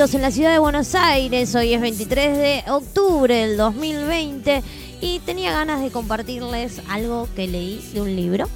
[0.00, 1.54] En la ciudad de Buenos Aires.
[1.54, 4.62] Hoy es 23 de octubre del 2020
[5.02, 8.48] y tenía ganas de compartirles algo que leí de un libro,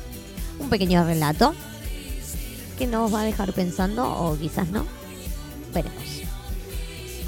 [0.59, 1.55] un pequeño relato
[2.79, 4.87] que nos va a dejar pensando o quizás no.
[5.75, 6.23] Veremos.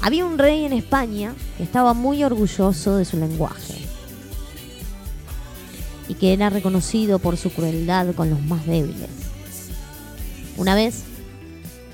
[0.01, 3.75] Había un rey en España que estaba muy orgulloso de su lenguaje
[6.07, 9.11] y que era reconocido por su crueldad con los más débiles.
[10.57, 11.03] Una vez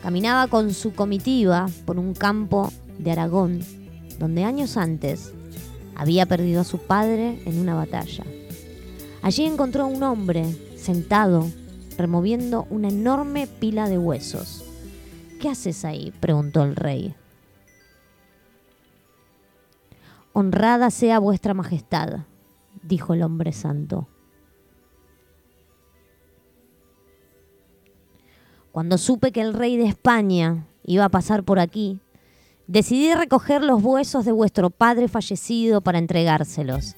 [0.04, 3.62] caminaba con su comitiva por un campo de Aragón,
[4.20, 5.32] donde años antes
[5.96, 8.26] había perdido a su padre en una batalla.
[9.22, 10.44] Allí encontró a un hombre
[10.76, 11.50] sentado
[11.98, 14.66] removiendo una enorme pila de huesos.
[15.40, 16.12] ¿Qué haces ahí?
[16.20, 17.16] preguntó el rey.
[20.34, 22.26] Honrada sea vuestra majestad,
[22.82, 24.10] dijo el hombre santo.
[28.74, 32.00] Cuando supe que el rey de España iba a pasar por aquí,
[32.66, 36.96] decidí recoger los huesos de vuestro padre fallecido para entregárselos.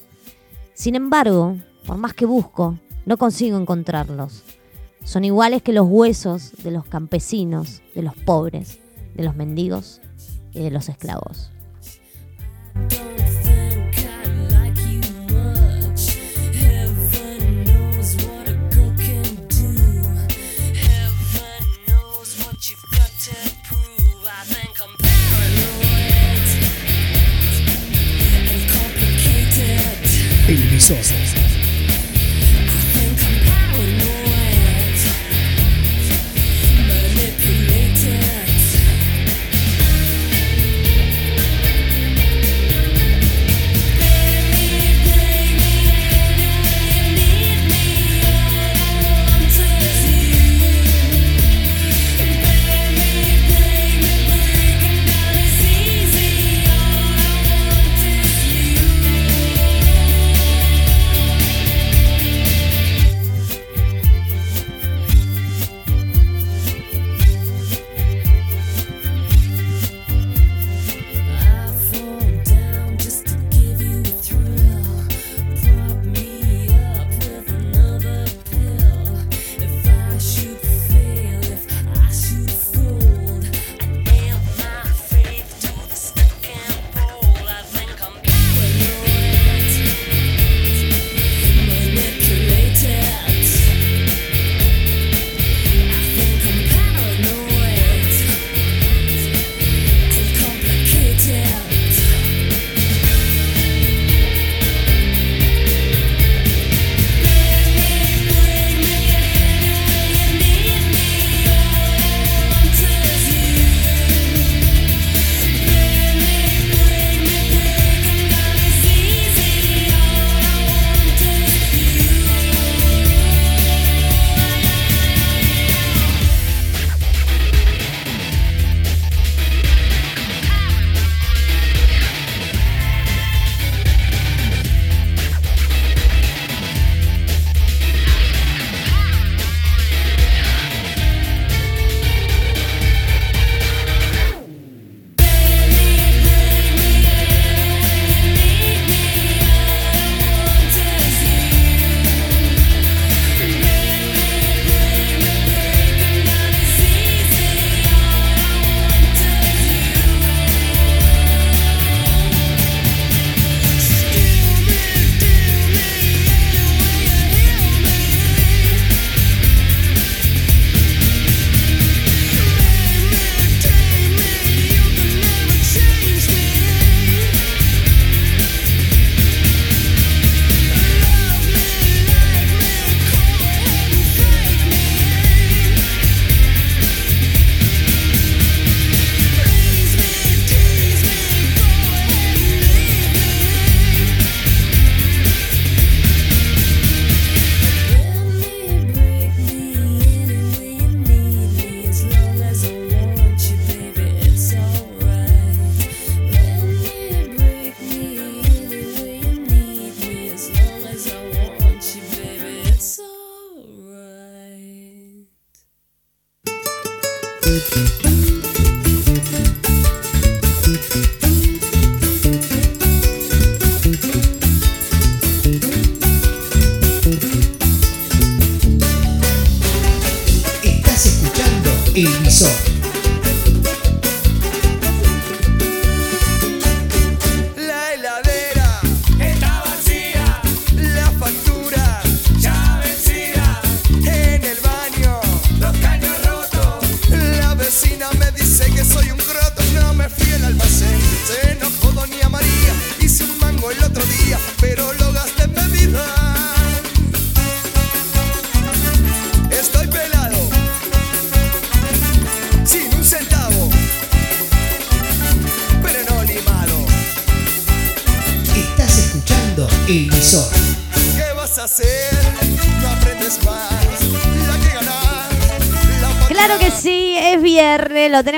[0.74, 4.46] Sin embargo, por más que busco, no consigo encontrarlos.
[5.04, 8.80] Son iguales que los huesos de los campesinos, de los pobres,
[9.14, 10.00] de los mendigos
[10.54, 11.52] y de los esclavos.
[30.88, 31.35] El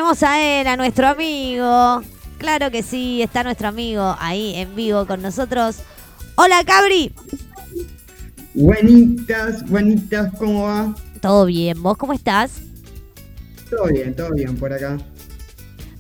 [0.08, 2.02] Tenemos a él, a nuestro amigo.
[2.38, 5.80] Claro que sí, está nuestro amigo ahí en vivo con nosotros.
[6.36, 7.12] Hola, Cabri.
[8.54, 10.96] Buenitas, buenitas, ¿cómo va?
[11.20, 12.62] Todo bien, ¿vos cómo estás?
[13.70, 14.98] Todo bien, todo bien por acá.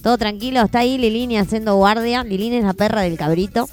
[0.01, 2.23] Todo tranquilo, está ahí Lilini haciendo guardia.
[2.23, 3.67] Lilini es la perra del cabrito.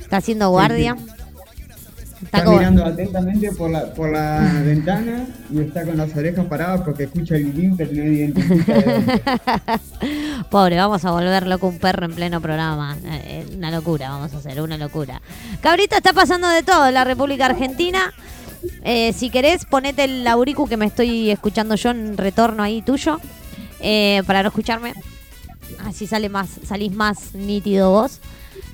[0.00, 0.96] Está haciendo guardia.
[2.26, 7.04] Está mirando atentamente por la, por la ventana y está con las orejas paradas porque
[7.04, 8.74] escucha el green pero no identifica.
[10.50, 12.96] Pobre, vamos a volver loco un perro en pleno programa.
[13.04, 15.20] Eh, eh, Una locura, vamos a hacer, una locura.
[15.60, 18.12] Cabrito, está pasando de todo en la República Argentina.
[18.82, 23.18] Eh, si querés, ponete el auricu que me estoy escuchando yo en retorno ahí tuyo.
[23.80, 24.94] eh, para no escucharme.
[25.84, 28.20] Así sale más, salís más nítido vos.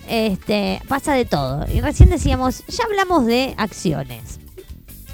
[0.08, 1.64] Este, pasa de todo.
[1.72, 4.40] Y recién decíamos, ya hablamos de acciones.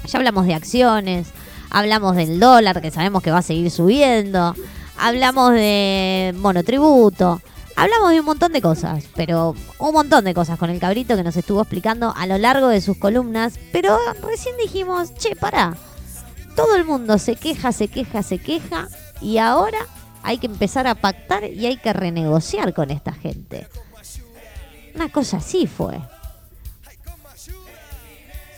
[0.05, 1.27] Ya hablamos de acciones,
[1.69, 4.55] hablamos del dólar, que sabemos que va a seguir subiendo,
[4.97, 7.41] hablamos de monotributo,
[7.75, 11.23] hablamos de un montón de cosas, pero un montón de cosas con el cabrito que
[11.23, 13.97] nos estuvo explicando a lo largo de sus columnas, pero
[14.27, 15.77] recién dijimos, che, pará,
[16.55, 18.87] todo el mundo se queja, se queja, se queja,
[19.21, 19.79] y ahora
[20.23, 23.67] hay que empezar a pactar y hay que renegociar con esta gente.
[24.95, 25.97] Una cosa así fue.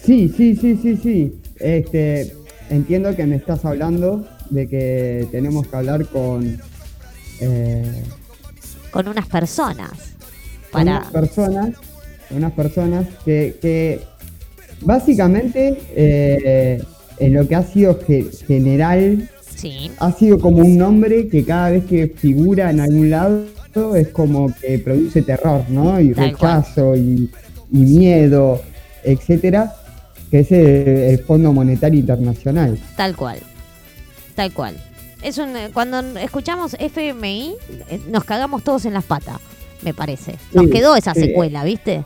[0.03, 1.41] Sí, sí, sí, sí, sí.
[1.59, 2.33] Este,
[2.69, 6.59] entiendo que me estás hablando de que tenemos que hablar con,
[7.39, 8.03] eh,
[8.91, 9.91] Con unas personas.
[10.71, 10.97] con Para...
[10.99, 11.69] unas personas,
[12.31, 14.01] unas personas que, que
[14.81, 16.81] básicamente eh,
[17.19, 21.69] en lo que ha sido ge- general Sí, ha sido como un nombre que cada
[21.69, 23.45] vez que figura en algún lado
[23.95, 25.99] es como que produce terror, ¿no?
[25.99, 27.29] Y Tal rechazo y,
[27.71, 28.61] y miedo,
[29.03, 29.73] etcétera,
[30.29, 32.77] que es el, el Fondo Monetario Internacional.
[32.95, 33.39] Tal cual.
[34.35, 34.75] Tal cual.
[35.21, 37.53] Es un, eh, cuando escuchamos FMI,
[37.89, 39.37] eh, nos cagamos todos en las patas,
[39.83, 40.35] me parece.
[40.53, 41.21] Nos Sí, quedó esa sí.
[41.21, 42.03] secuela, ¿viste?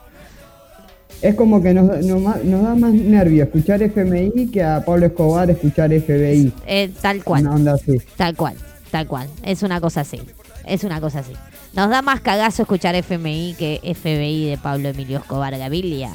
[1.21, 5.49] Es como que nos, nos nos da más nervio escuchar FMI que a Pablo Escobar
[5.49, 6.51] escuchar FBI.
[6.67, 7.43] Eh, tal cual.
[7.43, 7.97] Una onda así.
[8.17, 8.55] Tal cual.
[8.91, 9.27] Tal cual.
[9.43, 10.19] Es una cosa así.
[10.65, 11.31] Es una cosa así.
[11.75, 16.11] Nos da más cagazo escuchar FMI que FBI de Pablo Emilio Escobar Gaviria.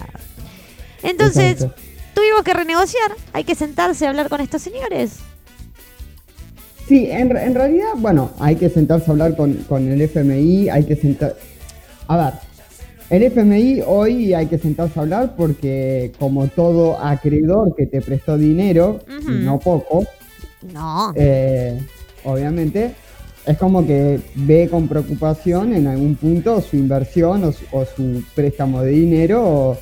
[1.03, 1.81] Entonces, Exacto.
[2.15, 3.13] tuvimos que renegociar.
[3.33, 5.19] Hay que sentarse a hablar con estos señores.
[6.89, 10.85] Sí, en, en realidad, bueno, hay que sentarse a hablar con, con el FMI, hay
[10.85, 11.37] que sentar...
[12.09, 12.35] A ver,
[13.11, 18.37] el FMI hoy hay que sentarse a hablar porque como todo acreedor que te prestó
[18.37, 20.05] dinero, no poco,
[20.73, 21.13] No.
[21.15, 21.81] eh,
[22.25, 22.93] obviamente,
[23.47, 28.23] es como que ve con preocupación en algún punto su inversión o su, o su
[28.35, 29.77] préstamo de dinero, o-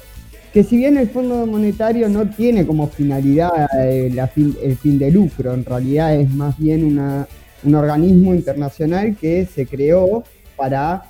[0.52, 4.98] que si bien el Fondo Monetario no tiene como finalidad eh, la fin- el fin
[4.98, 7.26] de lucro, en realidad es más bien una-
[7.64, 10.24] un organismo internacional que se creó
[10.56, 11.02] para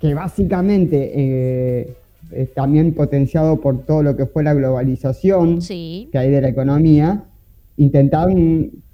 [0.00, 1.94] que básicamente eh,
[2.30, 6.08] es también potenciado por todo lo que fue la globalización Sí.
[6.12, 7.24] que hay de la economía,
[7.84, 8.28] intentar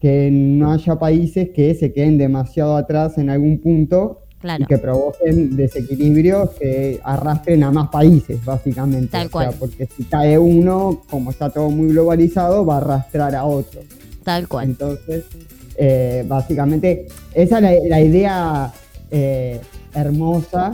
[0.00, 4.62] que no haya países que se queden demasiado atrás en algún punto Claro.
[4.62, 9.08] y que provoquen desequilibrios que arrastren a más países, básicamente.
[9.08, 9.54] Tal O sea, cual.
[9.58, 13.80] porque si cae uno, como está todo muy globalizado, va a arrastrar a otro.
[14.22, 14.66] Tal cual.
[14.68, 15.24] Entonces,
[15.76, 18.72] eh, básicamente, esa es la, la idea
[19.10, 19.58] eh,
[19.94, 20.72] hermosa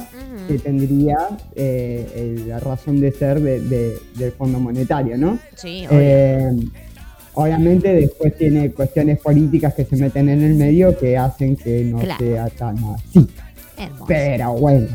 [0.49, 1.17] que tendría
[1.55, 5.39] eh, la razón de ser de- de- del Fondo Monetario, ¿no?
[5.55, 6.73] Sí, obvio.
[7.33, 11.85] Eh, obviamente después tiene cuestiones políticas que se meten en el medio que hacen que
[11.85, 12.19] no Claro.
[12.25, 13.27] sea tan así.
[13.79, 14.05] Hermoso.
[14.07, 14.87] Pero bueno.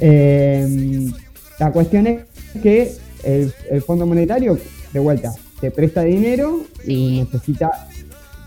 [0.00, 1.08] Eh,
[1.58, 2.20] la cuestión es
[2.62, 2.92] que
[3.22, 4.58] el, el Fondo Monetario,
[4.92, 6.92] de vuelta, te presta dinero Sí.
[6.92, 7.70] y necesita,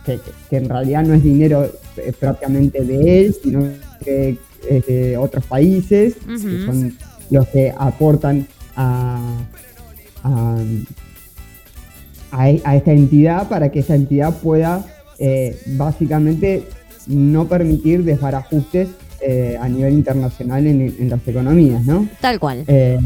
[0.06, 0.20] que,
[0.50, 3.68] que- en realidad no es dinero eh, propiamente de él, sino
[4.04, 4.38] que
[4.70, 6.96] es de otros países, que son
[7.32, 8.46] los que aportan
[8.76, 9.38] a,
[10.24, 10.58] a,
[12.32, 14.86] a e- a esta entidad para que esa entidad pueda
[15.20, 16.64] eh, básicamente
[17.08, 18.90] no permitir desbarajustes
[19.22, 22.08] eh, a nivel internacional en, en las economías, ¿no?
[22.22, 22.64] Tal cual.
[22.68, 22.98] Eh,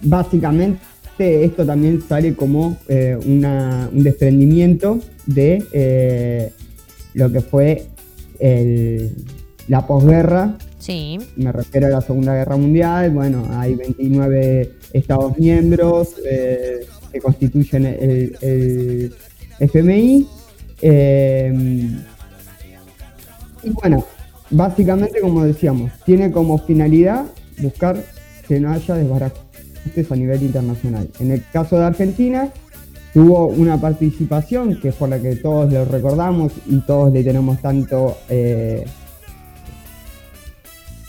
[0.00, 0.80] básicamente
[1.18, 6.50] esto también sale como eh, una- un desprendimiento de
[7.14, 7.84] lo que fue
[8.40, 9.14] el-
[9.68, 11.18] la posguerra Sí.
[11.36, 17.86] me refiero a la Segunda Guerra Mundial, bueno, hay 29 Estados miembros eh, que constituyen
[17.86, 19.14] el, el
[19.60, 20.26] FMI.
[20.82, 21.88] eh,
[23.64, 24.04] y bueno,
[24.50, 27.26] básicamente como decíamos, tiene como finalidad
[27.58, 28.02] buscar
[28.48, 31.08] que no haya desbarajustes a nivel internacional.
[31.20, 32.48] En el caso de Argentina,
[33.14, 37.60] tuvo una participación que es por la que todos lo recordamos y todos le tenemos
[37.62, 38.84] tanto eh,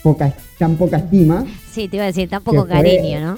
[0.02, 1.44] poca, tan poca estima.
[1.72, 3.36] Sí, te iba a decir, Que fue- cariño, ¿no?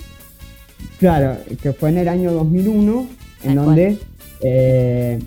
[0.99, 3.07] Claro, que fue en el año 2001,
[3.43, 3.99] Tal en donde
[4.43, 5.19] eh,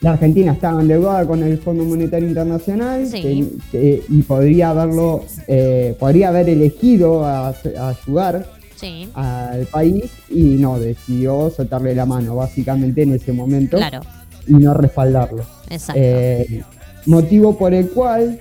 [0.00, 3.20] la Argentina estaba endeudada con el Fondo Monetario Internacional Sí.
[3.22, 8.46] que- que- y podría haberlo, eh, podría haber elegido a, a ayudar
[8.76, 14.00] Sí, al país y no, decidió soltarle la mano básicamente en ese momento claro,
[14.46, 15.42] y no respaldarlo.
[15.68, 16.00] exacto.
[16.00, 16.62] Eh,
[17.06, 18.38] motivo por el cual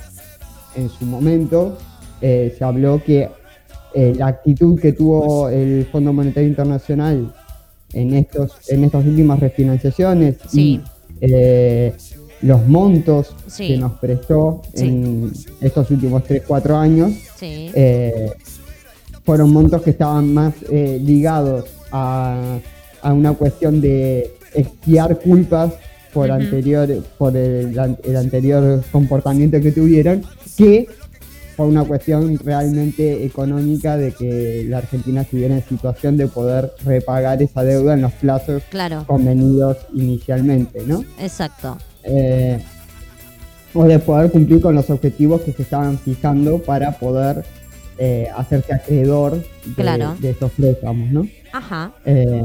[0.75, 1.77] en su momento
[2.21, 3.29] se habló que
[3.93, 7.33] eh, la actitud que tuvo el Fondo Monetario Internacional
[7.93, 10.81] en estos en estas últimas refinanciaciones Sí.
[11.21, 11.93] y eh,
[12.41, 13.69] los montos Sí.
[13.69, 14.85] que nos prestó Sí.
[14.87, 15.31] en
[15.61, 18.31] estos últimos 3-4 años sí, eh,
[19.23, 22.59] fueron montos que estaban más ligados a,
[23.01, 25.73] a una cuestión de expiar culpas
[26.13, 26.33] por Ujú.
[26.39, 30.23] anterior por el, el anterior comportamiento que tuvieron
[30.57, 30.87] que
[31.57, 37.41] por una cuestión realmente económica de que la Argentina estuviera en situación de poder repagar
[37.41, 41.03] esa deuda en los plazos claro, convenidos inicialmente, ¿no?
[41.19, 41.77] exacto.
[42.03, 42.63] eh,
[43.73, 47.43] o de poder cumplir con los objetivos que se estaban fijando para poder
[47.97, 49.33] eh, hacerse acreedor
[49.65, 50.15] de, Claro.
[50.19, 51.27] de esos préstamos, ¿no?
[51.51, 51.91] Ajá.
[52.05, 52.43] Eh,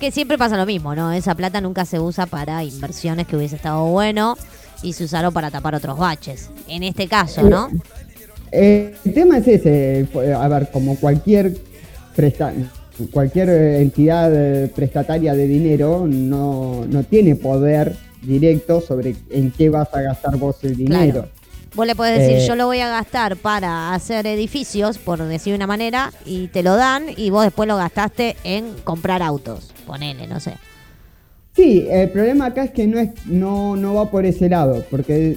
[0.00, 1.10] Que siempre pasa lo mismo, ¿no?
[1.12, 4.36] Esa plata nunca se usa para inversiones que hubiese estado bueno
[4.82, 6.50] y se usaron para tapar otros baches.
[6.68, 7.70] En este caso, ¿no?
[8.52, 11.56] eh, el tema es ese, a ver, como cualquier
[12.14, 12.52] presta
[13.12, 19.68] cualquier eh, entidad eh, prestataria de dinero no, no tiene poder directo sobre en qué
[19.68, 21.12] vas a gastar vos el dinero.
[21.12, 21.28] Claro.
[21.74, 25.54] Vos le podés decir, Eh, yo lo voy a gastar para hacer edificios, por decir
[25.54, 29.72] una manera, y te lo dan y vos después lo gastaste en comprar autos.
[29.86, 30.54] Ponele, no sé.
[31.58, 35.36] Sí, el problema acá es que no, es, no, no va por ese lado, porque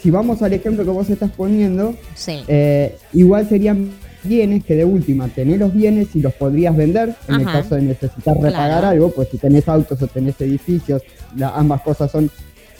[0.00, 2.42] si vamos al ejemplo que vos estás poniendo, Sí.
[2.48, 3.90] eh, igual serían
[4.24, 7.82] bienes que de última tenés los bienes y los podrías vender en el caso de
[7.82, 8.86] necesitar repagar Claro.
[8.88, 11.02] algo, pues si tenés autos o tenés edificios,
[11.36, 12.30] la- ambas cosas son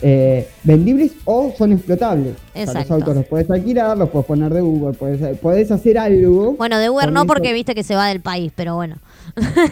[0.01, 2.33] eh, vendibles o son explotables.
[2.33, 2.93] O sea, los Exacto.
[2.95, 6.53] autos los puedes alquilar, los puedes poner de Uber, puedes, puedes hacer algo.
[6.53, 7.27] Bueno, de Uber no eso.
[7.27, 8.95] porque viste que se va del país, pero bueno.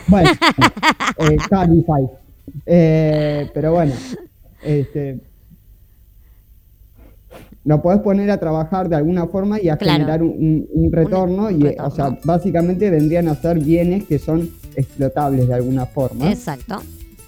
[0.08, 0.30] Bueno,
[1.18, 2.04] eh, Cabify.
[2.66, 3.94] Eh, pero bueno,
[4.64, 5.20] este,
[7.64, 9.94] lo podés poner a trabajar de alguna forma y a Claro.
[9.94, 11.52] generar un, un- un retorno.
[11.52, 11.88] y, retorno.
[11.88, 16.32] O sea, básicamente vendrían a ser bienes que son explotables de alguna forma.
[16.32, 16.82] Exacto.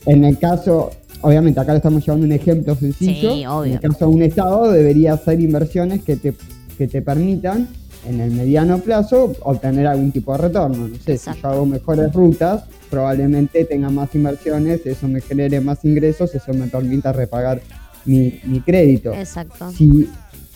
[0.05, 0.91] En el caso,
[1.21, 3.33] obviamente acá le estamos llevando un ejemplo sencillo.
[3.35, 3.65] Sí, obvio.
[3.65, 6.33] En el caso de un Estado debería hacer inversiones que te,
[6.77, 7.67] que te permitan
[8.05, 10.87] en el mediano plazo obtener algún tipo de retorno.
[10.87, 11.37] No sé, Exacto.
[11.37, 16.53] si yo hago mejores rutas, probablemente tenga más inversiones, eso me genere más ingresos, eso
[16.53, 17.61] me permita repagar
[18.05, 19.13] mi, mi crédito.
[19.13, 19.71] Exacto.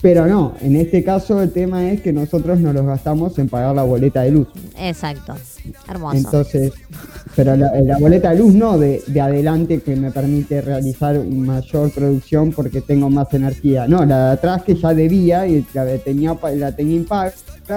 [0.04, 3.74] Pero no, en este caso el tema es que nosotros nos los gastamos en pagar
[3.74, 4.48] la boleta de luz.
[4.78, 5.34] Exacto.
[5.88, 6.18] Hermoso.
[6.18, 6.74] Entonces,
[7.34, 11.90] pero la, la boleta de luz no de, de adelante que me permite realizar mayor
[11.90, 13.88] producción porque tengo más energía.
[13.88, 17.32] No, la de atrás que ya debía y la tenía, la tenía impaga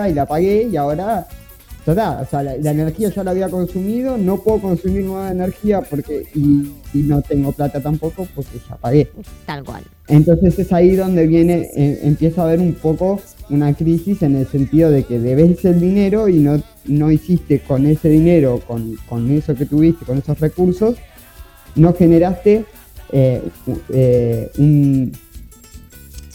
[0.10, 1.30] y la pagué y ahora
[1.88, 2.22] ya está.
[2.22, 6.24] O sea, la, la energía ya la había consumido, no puedo consumir nueva energía porque
[6.36, 9.10] y, y no tengo plata tampoco porque ya pagué.
[9.46, 9.84] Tal cual.
[10.08, 13.20] Entonces es ahí donde viene, eh, empieza a haber un poco
[13.50, 17.86] una crisis en el sentido de que debes el dinero y no, no hiciste con
[17.86, 20.96] ese dinero, con, con eso que tuviste, con esos recursos,
[21.76, 22.66] no generaste
[23.12, 23.42] eh,
[23.90, 25.12] eh, un-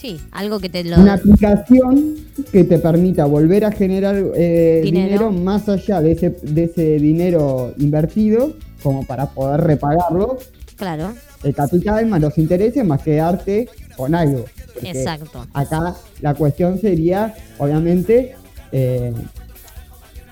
[0.02, 0.96] Sí, algo que te lo...
[1.00, 2.16] una aplicación
[2.50, 5.28] que te permita volver a generar eh, Dinero.
[5.28, 5.30] dinero.
[5.30, 8.52] más allá de ese, de ese dinero invertido,
[8.82, 10.38] como para poder repagarlo,
[10.74, 11.12] Claro.
[11.44, 14.44] el capital más los intereses más quedarte con algo.
[14.82, 15.46] Exacto.
[15.52, 18.34] Acá la cuestión sería, obviamente,
[18.72, 19.12] eh,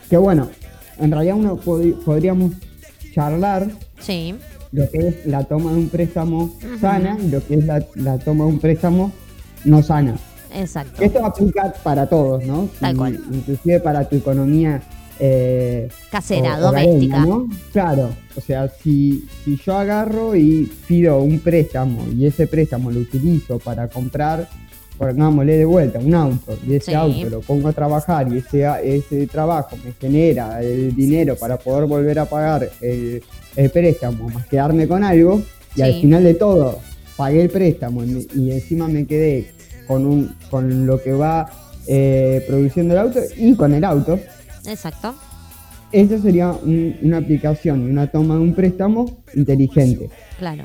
[0.08, 0.48] que bueno,
[0.98, 2.54] en realidad uno pod- podríamos
[3.14, 3.68] charlar
[4.00, 4.34] Sí.
[4.72, 8.18] lo que es la toma de un préstamo sana y lo que es la, la
[8.18, 9.12] toma de un préstamo
[9.64, 10.16] no sana.
[10.54, 11.02] Exacto.
[11.02, 12.68] Esto aplica para todos, ¿no?
[12.80, 13.20] Tal cual.
[13.32, 14.82] Inclusive para tu economía
[15.20, 17.18] eh, Casera, o- doméstica.
[17.26, 17.46] ¿no?
[17.72, 23.00] Claro, o sea, si, si yo agarro y pido un préstamo y ese préstamo lo
[23.00, 24.48] utilizo para comprar,
[24.98, 26.94] pongámosle de vuelta, un auto, y ese Sí.
[26.94, 31.86] auto lo pongo a trabajar y ese, ese trabajo me genera el dinero para poder
[31.86, 33.22] volver a pagar el,
[33.56, 35.42] el préstamo, más quedarme con algo,
[35.76, 36.78] y al final de todo
[37.20, 39.50] pagué el préstamo y, encima me quedé
[39.86, 41.50] con, un, con lo que va
[41.86, 44.18] eh, produciendo el auto y con el auto.
[44.66, 45.14] Exacto.
[45.92, 50.08] Eso sería un- una aplicación y una toma de un préstamo inteligente.
[50.38, 50.64] Claro.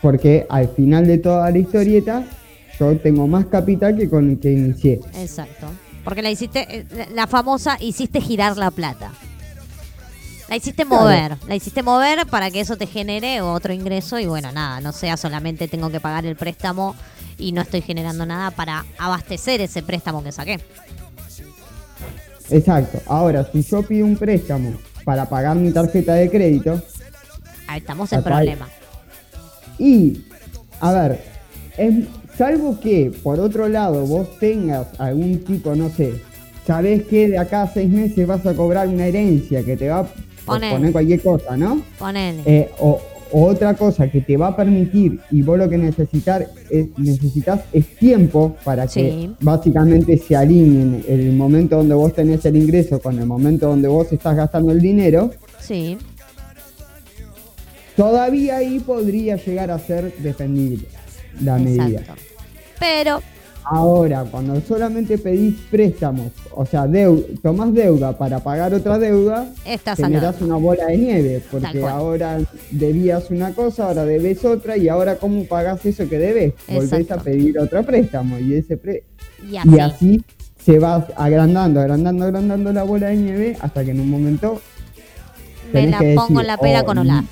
[0.00, 2.24] Porque al final de toda la historieta,
[2.80, 5.00] yo tengo más capital que con el que inicié.
[5.18, 5.66] Exacto.
[6.02, 6.84] Porque la hiciste, eh,
[7.14, 9.12] la famosa hiciste girar la plata.
[10.48, 11.02] La hiciste Claro.
[11.04, 14.92] mover, la hiciste mover para que eso te genere otro ingreso y bueno, nada, no
[14.92, 16.94] sea solamente tengo que pagar el préstamo
[17.38, 20.60] y no estoy generando nada para abastecer ese préstamo que saqué.
[22.50, 23.00] Exacto.
[23.06, 26.80] Ahora, si yo pido un préstamo para pagar mi tarjeta de crédito,
[27.66, 28.68] Ahí estamos en problema.
[29.78, 30.22] Y,
[30.80, 31.24] a ver,
[31.78, 32.04] es-
[32.36, 36.20] salvo que por otro lado vos tengas algún tipo, no sé,
[36.66, 40.06] sabés que de acá a seis meses vas a cobrar una herencia que te va
[40.44, 40.74] Ponele.
[40.74, 41.82] poner cualquier cosa, ¿no?
[41.98, 42.42] Ponele.
[42.44, 43.00] Eh, o,
[43.32, 47.62] o otra cosa que te va a permitir y vos lo que necesitar es, necesitas
[47.72, 53.18] es tiempo para que básicamente se alineen el momento donde vos tenés el ingreso con
[53.18, 55.30] el momento donde vos estás gastando el dinero.
[55.60, 55.98] Sí,
[57.96, 60.86] Todavía ahí podría llegar a ser defendible
[61.40, 62.00] la medida.
[62.00, 62.22] exacto.
[62.80, 63.22] Pero,
[63.66, 69.96] Ahora, cuando solamente pedís préstamos, o sea, deu tomás deuda para pagar otra deuda, estás
[69.98, 75.16] generás una bola de nieve, porque ahora debías una cosa, ahora debes otra, y ahora
[75.16, 79.04] cómo pagás eso que debes, volvés a pedir otro préstamo, y ese pré-
[79.50, 79.68] Y así.
[79.76, 80.24] y así
[80.62, 84.60] se va agrandando, agrandando, agrandando la bola de nieve, hasta que en un momento
[85.72, 87.24] Me la pongo decir, en la pera "Oh, con Olaf.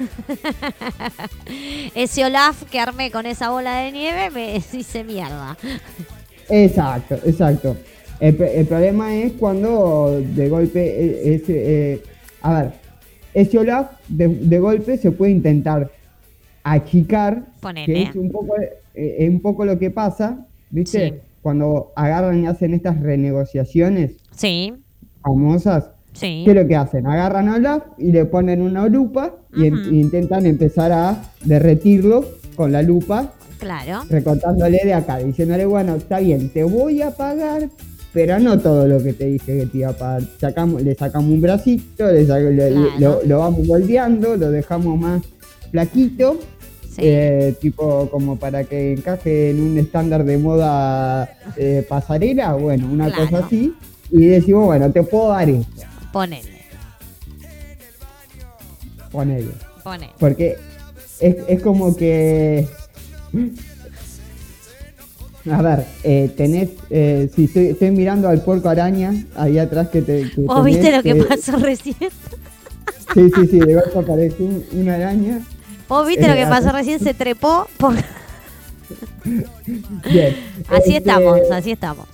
[1.94, 5.56] Ese Olaf que armé con esa bola de nieve me hice mierda.
[6.48, 7.76] Exacto, exacto.
[8.20, 8.34] El,
[8.66, 12.02] problema es cuando de golpe, eh, ese, eh,
[12.42, 12.72] a ver,
[13.32, 15.90] ese Olaf de, de golpe se puede intentar
[16.62, 17.46] achicar,
[17.86, 18.54] que es un poco,
[18.94, 21.08] eh, un poco lo que pasa, ¿viste?
[21.08, 21.14] Sí.
[21.40, 24.74] Cuando agarran y hacen estas renegociaciones Sí,
[25.22, 26.42] famosas, sí.
[26.44, 27.06] ¿qué es lo que hacen?
[27.06, 32.24] Agarran a Olaf y le ponen una lupa y intentan empezar a derretirlo
[32.56, 34.00] con la lupa Claro.
[34.08, 37.68] recortándole de acá, diciéndole, bueno, está bien, te voy a pagar,
[38.12, 40.22] pero no todo lo que te dije que te iba a pagar.
[40.40, 42.90] Sacamos, le sacamos un bracito, le sac- Claro.
[42.98, 45.22] lo, lo vamos moldeando, lo dejamos más
[45.70, 46.38] flaquito,
[46.88, 47.02] Sí.
[47.04, 53.06] eh, tipo como para que encaje en un estándar de moda eh, pasarela, bueno, una
[53.12, 53.30] Claro.
[53.30, 53.72] cosa así,
[54.10, 55.82] y decimos, bueno, te puedo dar esto,
[56.12, 56.62] Ponele,
[59.12, 59.50] ponele.
[59.84, 60.12] ponele.
[60.18, 60.56] Porque
[61.20, 62.66] es, es como que.
[65.50, 66.70] A ver, eh, tenés.
[66.90, 70.30] Eh, si estoy, estoy mirando al puerco araña ahí atrás que te.
[70.30, 71.96] que ¿Vos viste lo que eh, pasó recién?
[73.14, 75.40] Sí, sí, sí, de golpe aparece un- una araña.
[75.88, 77.00] ¿Vos viste lo Eh, que pasó así- recién?
[77.00, 77.66] Se trepó.
[77.78, 77.94] por-
[79.24, 80.36] Bien.
[80.68, 82.06] Así Este, estamos, así estamos.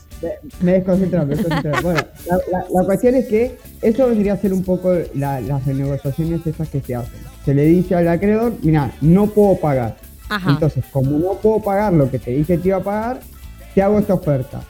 [0.62, 1.72] Me desconcentré, me desconcentré.
[1.82, 5.64] Bueno, la, la- la cuestión es que eso vendría a ser un poco la- las
[5.66, 7.12] renegociaciones esas que se hacen.
[7.44, 9.96] Se le dice al acreedor, mira, no puedo pagar.
[10.28, 10.50] Ajá.
[10.50, 13.20] Entonces, como no puedo pagar lo que te dije que te iba a pagar,
[13.74, 14.62] te hago esta oferta.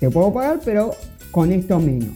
[0.00, 0.90] Te puedo pagar, pero
[1.30, 2.10] con esto menos.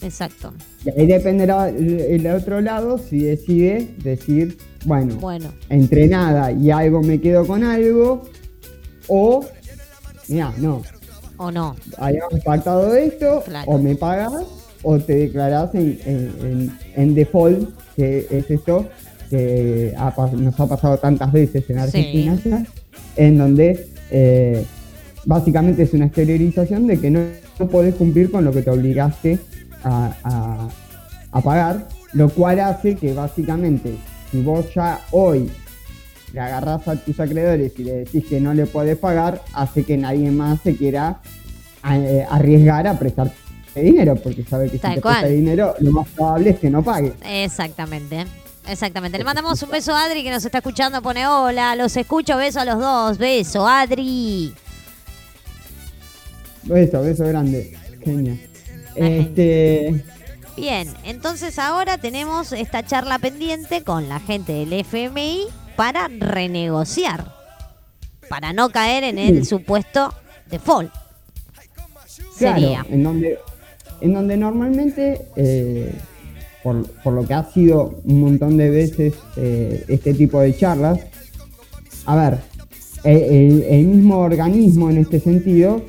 [0.00, 0.52] Exacto.
[0.84, 6.70] Y ahí dependerá el, el otro lado si decide decir, bueno, Bueno, entre nada y
[6.70, 8.22] algo me quedo con algo,
[9.08, 9.44] o,
[10.28, 10.82] mira, no,
[11.38, 11.74] o no.
[11.96, 13.70] habíamos pactado esto, Claro.
[13.70, 14.32] o me pagas,
[14.82, 18.86] o te declarás en, en- default, que es esto
[19.30, 22.64] que ha nos ha pasado tantas veces en Argentina ya,
[23.16, 24.64] en donde eh,
[25.26, 27.20] básicamente es una exteriorización de que no,
[27.58, 29.38] no podés cumplir con lo que te obligaste
[29.84, 30.68] a, a-
[31.30, 33.94] a pagar, lo cual hace que básicamente
[34.30, 35.50] si vos ya hoy
[36.32, 39.96] le agarrás a tus acreedores y le decís que no le podés pagar, hace que
[39.96, 41.20] nadie más se quiera
[41.90, 43.32] eh, arriesgar a prestar
[43.74, 46.82] dinero, porque sabe que Tal si te presta dinero, lo más probable es que no
[46.82, 47.12] pague.
[47.24, 48.26] Exactamente.
[48.66, 49.16] Exactamente.
[49.16, 51.00] Le mandamos un beso a Adri que nos está escuchando.
[51.00, 52.36] Pone hola, los escucho.
[52.36, 53.16] Beso a los dos.
[53.16, 54.52] Beso, Adri.
[56.64, 57.74] Beso, beso grande.
[58.04, 58.38] Genial.
[58.94, 60.04] Este,
[60.56, 65.46] Bien, entonces ahora tenemos esta charla pendiente con la gente del FMI
[65.78, 67.32] para renegociar.
[68.28, 69.44] Para no caer en el Sí.
[69.44, 70.12] supuesto
[70.50, 70.90] default.
[72.36, 72.86] claro, Sería.
[72.90, 73.38] en donde,
[74.00, 75.92] en donde normalmente, eh,
[76.64, 80.98] por, por lo que ha sido un montón de veces eh, este tipo de charlas,
[82.06, 82.38] a ver,
[83.04, 85.82] el, el- mismo organismo en este sentido,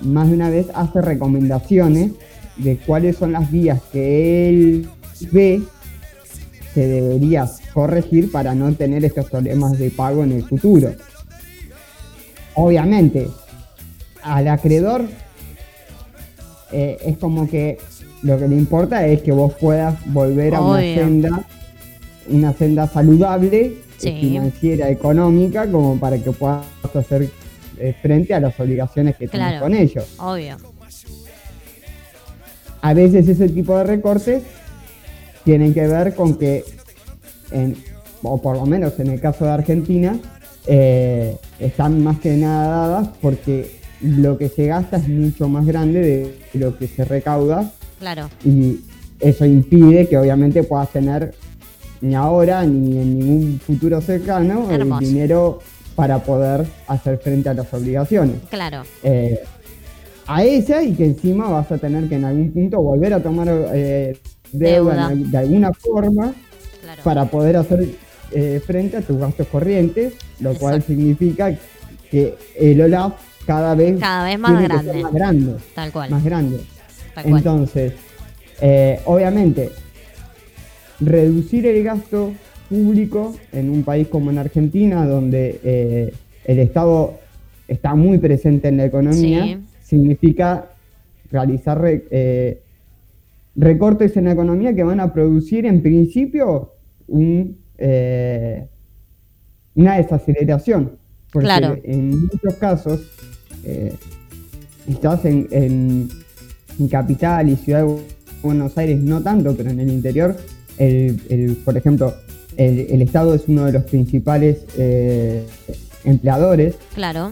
[0.00, 2.12] más de una vez hace recomendaciones
[2.58, 4.88] de cuáles son las vías que él
[5.30, 5.62] ve
[6.74, 10.92] que deberías corregir para no tener estos problemas de pago en el futuro.
[12.54, 13.28] Obviamente,
[14.22, 15.02] al acreedor
[16.72, 17.78] eh, es como que
[18.22, 21.44] lo que le importa es que vos puedas volver a una senda,
[22.28, 24.18] una senda saludable, Sí.
[24.20, 27.30] financiera, económica, como para que puedas hacer
[27.78, 29.64] eh, frente a las obligaciones que tienes Claro.
[29.64, 30.04] con ellos.
[30.18, 30.56] Obvio.
[32.80, 34.42] A veces ese tipo de recortes
[35.44, 36.64] tienen que ver con que,
[37.52, 37.76] en-
[38.22, 40.18] o por lo menos en el caso de Argentina,
[40.66, 46.00] eh, están más que nada dadas porque lo que se gasta es mucho más grande
[46.00, 48.28] de lo que se recauda Claro.
[48.44, 48.80] y
[49.20, 51.34] eso impide que obviamente puedas tener
[52.00, 55.00] ni ahora ni en ningún futuro cercano Hermoso.
[55.02, 55.58] el dinero
[55.94, 58.82] para poder hacer frente a las obligaciones Claro.
[59.04, 59.40] eh,
[60.26, 63.48] a esa y que encima vas a tener que en algún punto volver a tomar
[63.72, 64.16] eh,
[64.52, 64.94] deuda, Deuda.
[64.94, 66.32] en al- de alguna forma
[66.94, 67.02] Claro.
[67.04, 67.88] para poder hacer
[68.32, 71.56] eh, frente a tus gastos corrientes, lo cual significa
[72.10, 73.14] que el OLAF
[73.46, 75.02] cada vez, Cada vez más tiene que ser grande.
[75.02, 75.52] más grande.
[75.74, 76.10] Tal cual.
[76.10, 76.60] Más grande.
[77.14, 77.36] Tal cual.
[77.38, 77.92] Entonces,
[78.60, 79.70] eh, obviamente,
[81.00, 82.32] reducir el gasto
[82.68, 86.12] público en un país como en Argentina, donde eh,
[86.44, 87.14] el Estado
[87.68, 89.58] está muy presente en la economía, Sí.
[89.82, 90.66] significa
[91.30, 92.60] realizar re- eh,
[93.56, 96.71] recortes en la economía que van a producir en principio
[97.12, 98.66] un, eh,
[99.74, 100.92] una desaceleración.
[101.30, 101.78] Porque Claro.
[101.84, 103.00] en muchos casos,
[103.64, 103.94] eh,
[105.24, 106.08] en, en-
[106.78, 107.96] en capital y ciudad de
[108.42, 110.36] Buenos Aires no tanto, pero en el interior,
[110.78, 112.14] el, el- por ejemplo,
[112.56, 115.46] el, el Estado es uno de los principales eh,
[116.04, 117.30] empleadores Claro.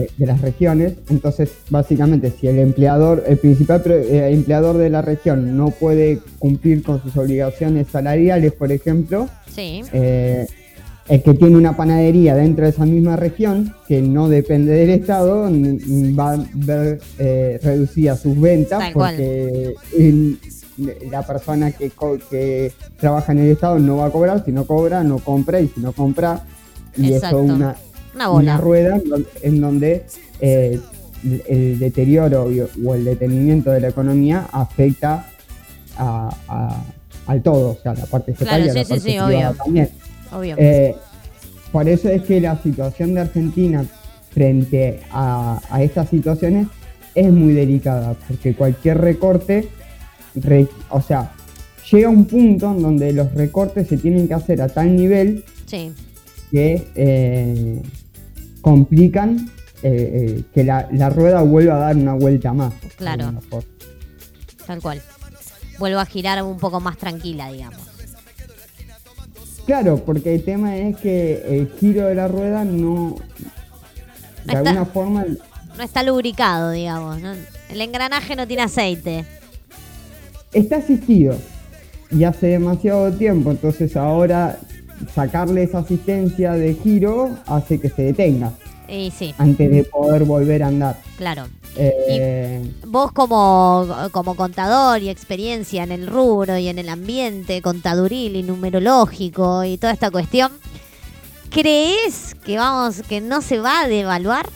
[0.00, 0.94] De, de las regiones.
[1.10, 6.82] Entonces, básicamente, si el empleador, el principal eh, empleador de la región no puede cumplir
[6.82, 9.82] con sus obligaciones salariales, por ejemplo, Sí.
[9.92, 10.46] eh,
[11.08, 15.50] el que tiene una panadería dentro de esa misma región, que no depende del Estado,
[16.18, 20.38] va a ver eh, reducidas sus ventas Tal porque el-
[21.10, 21.90] la persona que,
[22.30, 22.70] que
[23.00, 25.80] trabaja en el Estado no va a cobrar, si no cobra, no compra, y si
[25.80, 26.44] no compra,
[26.96, 27.42] y Exacto.
[27.42, 27.74] eso una,
[28.14, 28.42] Una bola.
[28.54, 30.04] una rueda en don- en donde
[30.40, 30.78] eh,
[31.48, 32.44] el- deterioro
[32.84, 35.26] o el detenimiento de la economía afecta
[35.96, 36.84] a- a-
[37.26, 39.08] al todo, o sea, la parte estatal Claro, y a la sí, sí, parte sí,
[39.10, 39.64] privada obvio.
[39.64, 39.88] también.
[40.32, 40.54] Obvio.
[40.58, 40.94] Eh,
[41.72, 43.84] por eso es que la situación de Argentina
[44.30, 46.68] frente a, a estas situaciones
[47.14, 49.68] es muy delicada, porque cualquier recorte,
[50.36, 51.32] re- o sea,
[51.90, 55.90] llega un punto en donde los recortes se tienen que hacer a tal nivel sí.
[56.50, 57.82] que eh,
[58.60, 59.50] complican
[59.82, 62.74] eh, eh, que la, la rueda vuelva a dar una vuelta más.
[62.96, 63.32] Claro.
[64.66, 65.00] Tal cual.
[65.78, 67.78] Vuelvo a girar un poco más tranquila, digamos.
[69.66, 73.16] Claro, porque el tema es que el giro de la rueda no,
[74.44, 75.26] de alguna forma,
[75.76, 77.20] No está lubricado, digamos.
[77.20, 77.34] ¿no?
[77.68, 79.24] El engranaje no tiene aceite.
[80.52, 81.36] está asistido
[82.10, 84.58] y hace demasiado tiempo, entonces ahora
[85.14, 88.52] sacarle esa asistencia de giro hace que se detenga
[88.88, 90.98] Y sí, antes de poder volver a andar.
[91.16, 91.46] claro.
[91.80, 98.34] Eh, Vos como, como contador y experiencia en el rubro y en el ambiente contaduril
[98.34, 100.50] y numerológico y toda esta cuestión,
[101.50, 104.48] ¿crees que vamos, que no se va a devaluar?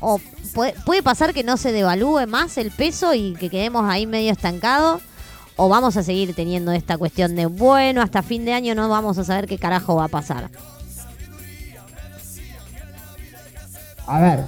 [0.00, 0.18] ¿O
[0.54, 4.32] puede, puede pasar que no se devalúe más el peso y que quedemos ahí medio
[4.32, 5.02] estancados?
[5.56, 9.18] ¿O vamos a seguir teniendo esta cuestión de, bueno, hasta fin de año no vamos
[9.18, 10.48] a saber qué carajo va a pasar?
[14.06, 14.40] a ver.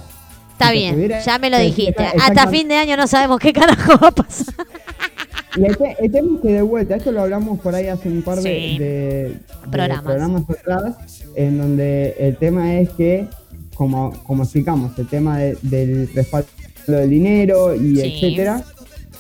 [0.53, 2.05] Está si bien, ya me lo dijiste.
[2.23, 4.55] Hasta fin de año no sabemos qué carajo va a pasar.
[5.57, 8.09] Y el, te- el tema es que de vuelta, esto lo hablamos por ahí hace
[8.09, 8.77] un par de, Sí.
[8.77, 8.85] de-
[9.29, 9.39] de
[9.71, 10.03] Programas.
[10.05, 10.97] programas atrás,
[11.37, 13.29] en donde el tema es que,
[13.77, 16.49] como, como explicamos, el tema de- del respaldo
[16.89, 18.01] del dinero y Sí.
[18.21, 18.65] etcétera,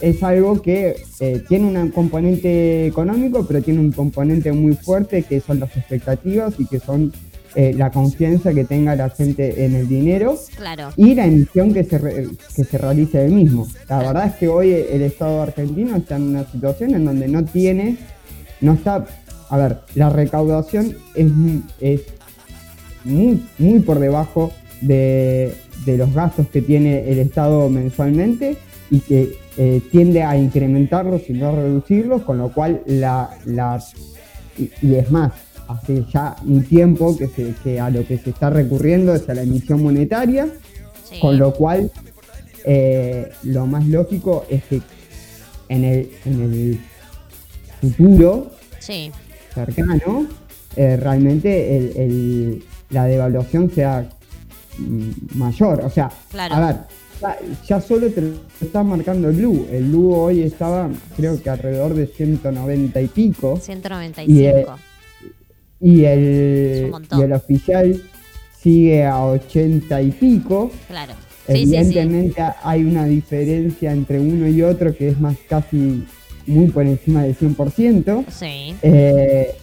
[0.00, 5.40] es algo que eh, tiene un componente económico, pero tiene un componente muy fuerte que
[5.40, 7.12] son las expectativas y que son
[7.56, 10.88] eh, la confianza que tenga la gente en el dinero Claro.
[10.96, 12.26] y la emisión que se, re-
[12.56, 13.68] que se realice del mismo.
[13.88, 17.44] La verdad es que hoy el Estado argentino está en una situación en donde no
[17.44, 17.96] tiene,
[18.60, 19.06] no está,
[19.50, 21.30] a ver, la recaudación es,
[21.80, 22.00] es
[23.04, 24.50] muy, muy por debajo
[24.80, 25.54] de,
[25.86, 28.56] de los gastos que tiene el Estado mensualmente
[28.90, 33.82] y que eh, tiende a incrementarlos y no a reducirlos, con lo cual la, la
[34.58, 35.32] y, y es más,
[35.68, 39.34] hace ya un tiempo que, se, que a lo que se está recurriendo es a
[39.34, 40.48] la emisión monetaria,
[41.04, 41.20] Sí.
[41.20, 41.90] con lo cual
[42.64, 44.80] eh, lo más lógico es que
[45.68, 46.80] en el, en el
[47.80, 49.10] futuro Sí.
[49.54, 50.26] cercano
[50.76, 54.08] eh, realmente el- el- la devaluación sea
[54.78, 55.82] mm, mayor.
[55.84, 56.54] O sea, Claro.
[56.54, 56.76] a ver,
[57.66, 58.28] ya, solo te lo
[58.60, 59.66] está marcando el blue.
[59.70, 63.58] El blue hoy estaba, creo que alrededor de 190 y pico.
[63.60, 64.32] 195.
[64.32, 64.66] Y, eh,
[65.80, 68.02] Y el, y el oficial
[68.60, 70.70] sigue a 80 y pico.
[70.88, 71.12] Claro.
[71.46, 71.76] Sí, sí, sí.
[71.76, 76.04] Evidentemente hay una diferencia entre uno y otro que es más casi
[76.46, 78.24] muy por encima del 100%.
[78.30, 79.54] Sí, Eh,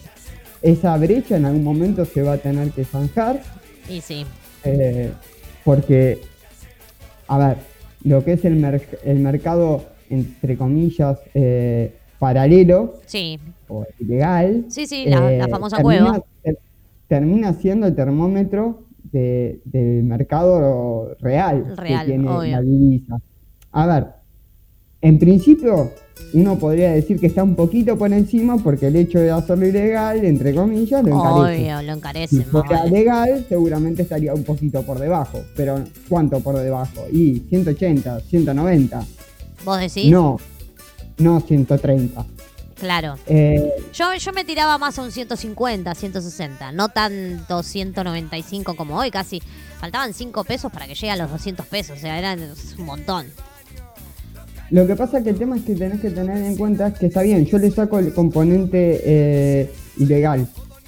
[0.62, 3.42] esa brecha en algún momento se va a tener que zanjar.
[3.88, 4.24] y sí.
[4.62, 5.10] eh,
[5.64, 6.20] porque,
[7.34, 7.56] a ver,
[8.04, 13.38] lo que es el, merc- el mercado, entre comillas, eh, paralelo Sí,
[13.68, 16.24] o ilegal, sí, sí, la, la eh, famosa termina, cueva.
[16.42, 16.58] ter-
[17.08, 22.50] termina siendo el termómetro de- del mercado real, Real, que tiene obvio.
[22.52, 23.18] la divisa.
[23.72, 24.06] A ver,
[25.02, 25.92] en principio
[26.34, 30.24] uno podría decir que está un poquito por encima porque el hecho de hacerlo ilegal,
[30.24, 31.62] entre comillas, lo encarece.
[31.62, 32.36] Obvio, lo encarece.
[32.36, 32.90] Si fuera vale.
[32.90, 35.42] legal, seguramente estaría un poquito por debajo.
[35.56, 37.04] Pero ¿cuánto por debajo?
[37.12, 39.04] Y 180, 190.
[39.64, 40.10] ¿Vos decís?
[40.10, 40.38] No,
[41.18, 42.24] no 130.
[42.76, 43.16] Claro.
[43.26, 46.72] Eh, Yo, yo me tiraba más a un 150, 160.
[46.72, 49.40] No tanto 195 como hoy, casi.
[49.78, 51.98] Faltaban 5 pesos para que llegue a los 200 pesos.
[51.98, 52.40] O sea, eran
[52.78, 53.26] un montón.
[54.72, 57.22] Lo que pasa que el tema es que tenés que tener en cuenta que está
[57.22, 60.46] bien, yo le saco el componente eh, ilegal,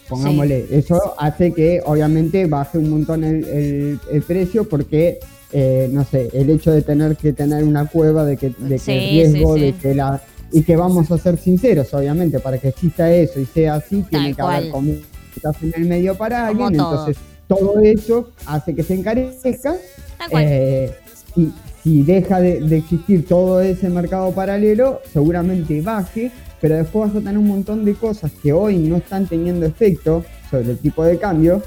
[0.09, 0.67] pongámosle.
[0.71, 5.19] Eso hace que obviamente baje un montón el, el- el precio porque,
[5.53, 8.93] eh, no sé, el hecho de tener que tener una cueva, de que, de que
[8.99, 10.21] el riesgo, sí, de que la...
[10.51, 14.33] Y que vamos a ser sinceros, obviamente, para que exista eso y sea así, tiene
[14.35, 14.71] que haber cual.
[14.71, 16.91] comidas en el medio para Como alguien, todo.
[17.09, 17.17] entonces
[17.49, 19.75] todo eso hace que se encarezca
[20.17, 20.45] Tal cual.
[20.47, 20.91] eh,
[21.37, 21.49] y
[21.85, 26.31] si deja de, de existir todo ese mercado paralelo, seguramente baje,
[26.61, 30.25] pero después vas a tener un montón de cosas que hoy no están teniendo efecto
[30.51, 31.63] sobre el tipo de cambio,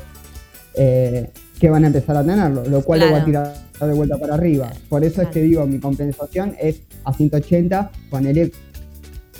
[0.73, 1.29] eh,
[1.59, 4.33] que van a empezar a tenerlo, lo cual lo va a tirar de vuelta para
[4.33, 4.71] arriba.
[4.89, 8.51] Por eso es que digo, mi compensación es a 180, ponele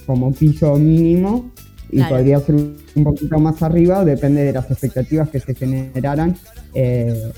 [0.06, 1.52] como piso mínimo
[1.90, 2.18] y Claro.
[2.18, 6.36] podría ser un poquito más arriba, depende de las expectativas que se generaran
[6.76, 7.32] eh,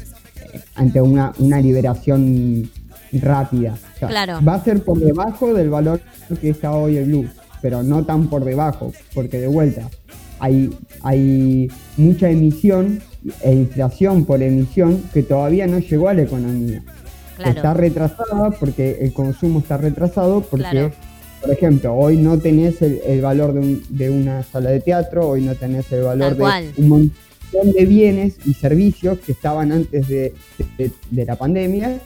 [0.76, 2.70] ante una, una liberación
[3.14, 3.74] rápida.
[3.96, 4.40] O sea, Claro.
[4.48, 6.00] Va a ser por debajo del valor
[6.42, 7.28] que está hoy el blue,
[7.62, 9.90] pero no tan por debajo, porque de vuelta
[10.40, 10.70] hay,
[11.04, 13.02] hay mucha emisión
[13.44, 16.82] e inflación por emisión que todavía no llegó a la economía.
[17.36, 17.52] Claro.
[17.52, 20.92] Está retrasada porque el consumo está retrasado porque, Claro.
[21.42, 25.28] por ejemplo, hoy no tenés el, el valor de, un- de una sala de teatro,
[25.30, 30.08] hoy no tenés el valor de un montón de bienes y servicios que estaban antes
[30.08, 30.34] de,
[30.78, 32.00] de- de la pandemia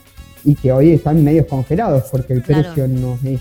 [0.44, 2.62] y que hoy están medio congelados porque el Claro.
[2.74, 3.40] precio no es,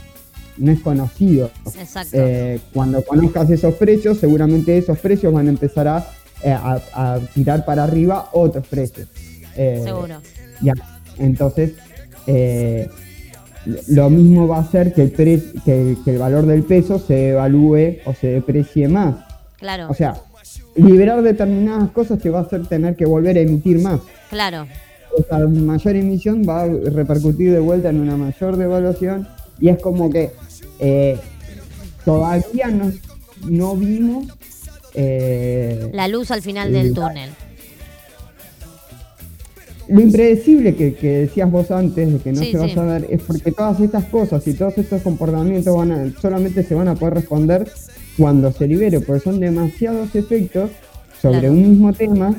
[0.58, 1.52] no es conocido.
[1.80, 2.12] Exacto.
[2.14, 6.08] Eh, cuando conozcas esos precios, seguramente esos precios van a empezar a,
[6.44, 9.08] eh, a- a tirar para arriba otros precios.
[9.56, 10.16] Eh, Seguro.
[10.62, 10.74] ya,
[11.18, 11.74] entonces
[12.28, 12.88] eh,
[13.88, 17.30] lo mismo va a hacer que el, pre- que, que el valor del peso se
[17.30, 19.16] evalúe o se deprecie más.
[19.58, 19.88] Claro.
[19.90, 20.16] O sea,
[20.76, 24.00] liberar determinadas cosas te va a hacer tener que volver a emitir más.
[24.30, 24.68] claro.
[25.18, 29.27] Esa mayor emisión va a repercutir de vuelta en una mayor devaluación
[29.60, 30.31] y es como que
[30.80, 31.18] eh,
[32.03, 32.91] todavía no,
[33.48, 34.27] no vimos
[34.95, 37.30] eh, La luz al final del túnel.
[39.90, 42.72] Lo impredecible que, que decías vos antes de que no Sí, se va sí.
[42.72, 46.73] a saber es porque todas estas cosas y todos estos comportamientos van a, solamente se
[46.73, 47.69] van a poder responder
[48.18, 50.69] cuando se libere, porque son demasiados efectos
[51.24, 51.54] sobre Claro.
[51.54, 52.36] un mismo tema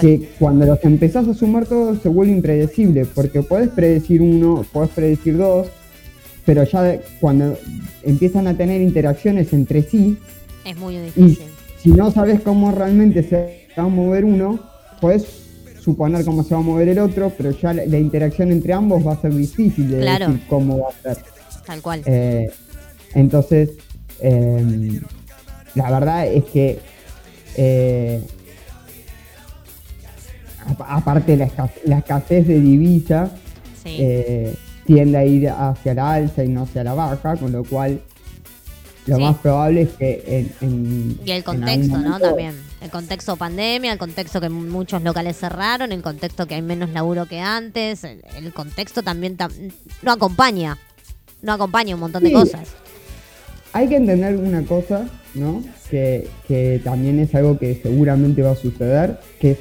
[0.00, 4.88] que cuando los empezás a sumar todos se vuelve impredecible, porque podés predecir uno, podés
[4.90, 5.66] predecir dos,
[6.46, 7.58] pero ya de- cuando
[8.02, 10.16] empiezan a tener interacciones entre sí,
[10.64, 11.46] Es muy y difícil.
[11.82, 14.58] si no sabes cómo realmente se va a mover uno,
[14.98, 15.26] puedes
[15.80, 19.06] suponer cómo se va a mover el otro, pero ya la, la interacción entre ambos
[19.06, 20.28] va a ser difícil de Claro.
[20.28, 21.22] decir cómo va a ser.
[21.66, 22.00] Tal cual.
[22.06, 22.48] Eh,
[23.14, 23.70] entonces,
[24.20, 25.00] eh,
[25.74, 26.78] la verdad es que
[27.56, 28.22] eh,
[30.86, 33.30] aparte la, escas- la escasez de divisa
[33.82, 33.96] Sí.
[33.98, 34.54] eh,
[34.86, 38.00] tiende a ir hacia la alza y no hacia la baja, con lo cual
[39.06, 39.22] lo Sí.
[39.22, 40.22] más probable es que
[40.60, 42.20] en, en- Y el contexto, ¿no?
[42.20, 42.54] También.
[42.80, 47.26] El contexto pandemia, el contexto que muchos locales cerraron, el contexto que hay menos laburo
[47.26, 49.72] que antes, el, el contexto también tam-
[50.02, 50.78] no acompaña.
[51.42, 52.68] No acompaña un montón de cosas.
[53.72, 55.62] Hay que entender una cosa, ¿no?
[55.90, 59.58] Que, que también es algo que seguramente va a suceder, que es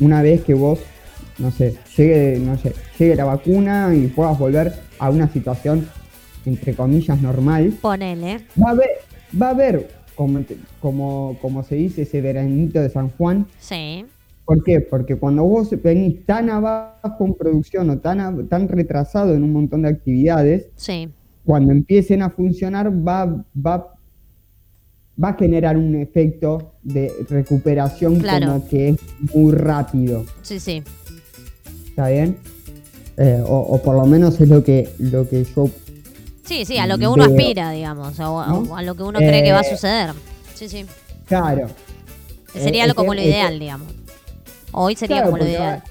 [0.00, 0.80] una vez que vos,
[1.38, 5.88] no sé, llegue, no sé, llegue la vacuna y puedas volver a una situación,
[6.46, 8.40] entre comillas, normal, Ponele.
[8.62, 8.88] va a haber,
[9.40, 10.40] va a haber como,
[10.80, 14.04] como, como se dice, ese veranito de San Juan, Sí.
[14.44, 14.82] ¿Por qué?
[14.82, 19.80] Porque cuando vos venís tan abajo en producción o tan, tan retrasado en un montón
[19.82, 21.08] de actividades, Sí,
[21.46, 23.93] cuando empiecen a funcionar va, va,
[25.22, 28.46] va a generar un efecto de recuperación Claro.
[28.46, 28.96] como que es
[29.34, 30.24] muy rápido.
[30.42, 30.82] sí, sí.
[31.88, 32.36] ¿Está bien?
[33.16, 35.68] Eh, o, o por lo menos es lo que, lo que yo
[36.44, 37.36] Sí, sí, a lo que uno Veo.
[37.36, 38.58] aspira, digamos, o, ¿No?
[38.70, 40.10] o a lo que uno cree que va a Eh, suceder.
[40.54, 40.84] Sí, sí.
[41.26, 41.68] Claro.
[42.52, 43.88] Sería Eh, lo, como lo que- es ideal, digamos.
[44.72, 45.82] Hoy sería Claro, como lo ideal.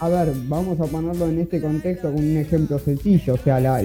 [0.00, 3.34] A, a ver, vamos a ponerlo en este contexto con un ejemplo sencillo.
[3.34, 3.80] O sea, la-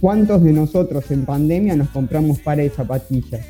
[0.00, 3.40] ¿cuántos de nosotros en pandemia nos compramos pares de zapatillas?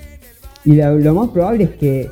[0.65, 2.11] Y lo, lo más probable es que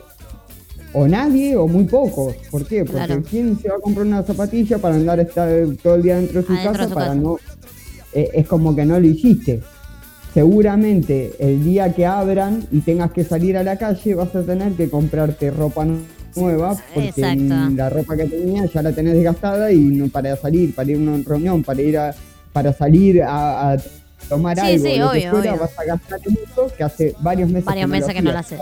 [0.95, 2.35] o nadie o muy pocos.
[2.51, 2.85] ¿Por qué?
[2.85, 3.23] Porque Claro.
[3.29, 5.49] ¿quién se va a comprar una zapatilla para andar estar
[5.83, 7.21] todo el día dentro de su Adentro de casa su para casa.
[7.21, 7.37] no...
[8.15, 9.61] eh, es como que no lo hiciste.
[10.35, 14.73] Seguramente el día que abran y tengas que salir a la calle vas a tener
[14.73, 15.99] que comprarte ropa nu-
[16.37, 17.55] nueva porque Exacto.
[17.75, 21.01] la ropa que tenías ya la tenés desgastada y no para salir, para ir a
[21.01, 22.15] una reunión, para ir a
[22.53, 23.77] para salir a, a
[24.29, 25.61] tomar Sí, algo, sí, lo que obvio, fuera, obvio.
[25.63, 28.61] vas a gastar eso que hace varios meses Varios meses que no lo haces.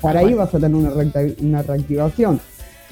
[0.00, 0.92] Por ahí, vas a tener una,
[1.40, 2.40] una reactivación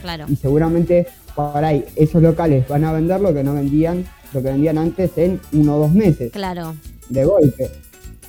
[0.03, 0.27] Claro.
[0.29, 4.49] y seguramente por ahí esos locales van a vender lo que no vendían, lo que
[4.49, 6.75] vendían antes en uno o dos meses Claro,
[7.09, 7.71] de golpe.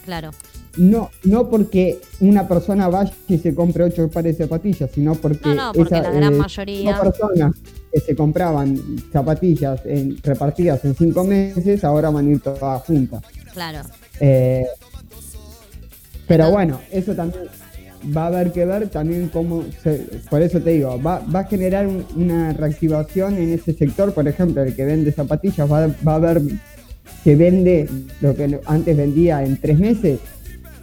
[0.05, 0.31] claro.
[0.77, 5.49] No, no porque una persona vaya y se compre ocho pares de zapatillas, sino porque,
[5.49, 7.55] No, no, porque la gran mayoría- personas
[7.91, 8.79] que se compraban
[9.11, 13.21] zapatillas en- repartidas en cinco meses ahora van a ir todas juntas.
[13.59, 13.81] Claro.
[14.21, 14.65] Eh,
[16.27, 17.43] pero bueno, eso también
[18.15, 21.43] va a haber que ver también cómo, se- por eso te digo, va, va a
[21.45, 26.15] generar un- una reactivación en ese sector, por ejemplo, el que vende zapatillas va, va
[26.15, 26.41] a ver
[27.25, 27.89] que vende
[28.21, 30.19] lo que antes vendía en tres meses.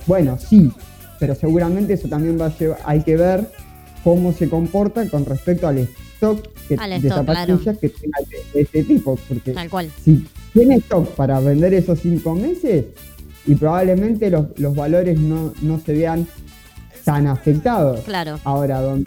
[0.06, 0.70] Bueno, sí,
[1.18, 3.48] pero seguramente eso también va a llevar, hay que ver
[4.04, 7.78] cómo se comporta con respecto al stock que- Al de zapatillas claro.
[7.80, 9.90] que tenga de, de este tipo, porque Tal cual.
[10.04, 10.26] si
[10.56, 12.86] tiene stock para vender esos cinco meses
[13.46, 16.26] y probablemente los, los valores no, no se vean
[17.04, 18.00] tan afectados.
[18.00, 18.40] Claro.
[18.44, 19.06] Ahora, don-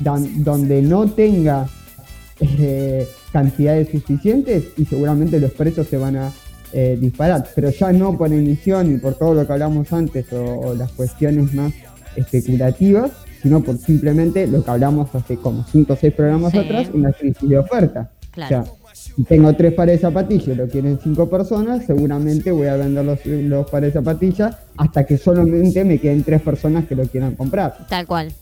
[0.00, 1.68] dan- donde no tenga
[2.40, 6.32] eh, cantidades suficientes y seguramente los precios se van a
[6.72, 10.42] eh, disparar, pero ya no por emisión y por todo lo que hablamos antes o,
[10.42, 11.72] o las cuestiones más
[12.16, 13.12] especulativas,
[13.42, 16.58] sino por simplemente lo que hablamos hace como 5 o 6 programas Sí.
[16.58, 18.10] atrás, una crisis de oferta.
[18.32, 18.60] Claro.
[18.62, 18.72] O sea,
[19.14, 23.04] si tengo tres pares de zapatillas y lo quieren cinco personas, seguramente voy a vender
[23.04, 27.34] los, los pares de zapatillas hasta que solamente me queden tres personas que lo quieran
[27.34, 27.86] comprar.
[27.88, 28.32] Tal cual.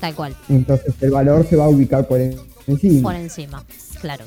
[0.00, 0.34] Tal cual.
[0.48, 2.36] Entonces el valor se va a ubicar por en-
[2.68, 3.10] encima.
[3.10, 3.64] Por encima.
[4.00, 4.24] Claro.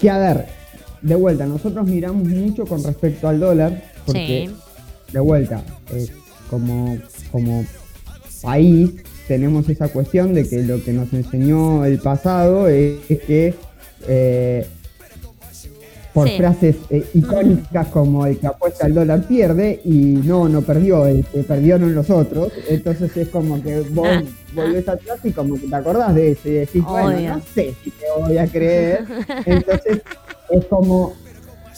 [0.00, 0.46] Que a ver,
[1.02, 5.12] de vuelta, nosotros miramos mucho con respecto al dólar, porque Sí.
[5.12, 5.62] de vuelta,
[5.92, 6.08] eh,
[6.50, 6.98] como,
[7.30, 7.64] como
[8.42, 8.90] país
[9.26, 13.54] tenemos esa cuestión de que lo que nos enseñó el pasado es, es que
[14.06, 14.66] eh,
[16.12, 16.36] por Sí.
[16.36, 19.90] frases eh, icónicas como el que apuesta al dólar pierde y
[20.24, 22.52] no, no perdió, el que perdieron los otros.
[22.68, 24.22] Entonces es como que vos Ah,
[24.54, 27.90] volvés atrás y como que te acordás de eso y decís, bueno, no sé si
[27.90, 29.04] te voy a creer.
[29.44, 30.02] Entonces
[30.50, 31.14] es como...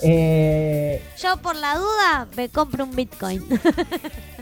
[0.02, 3.43] eh, Yo por la duda me compro un Bitcoin.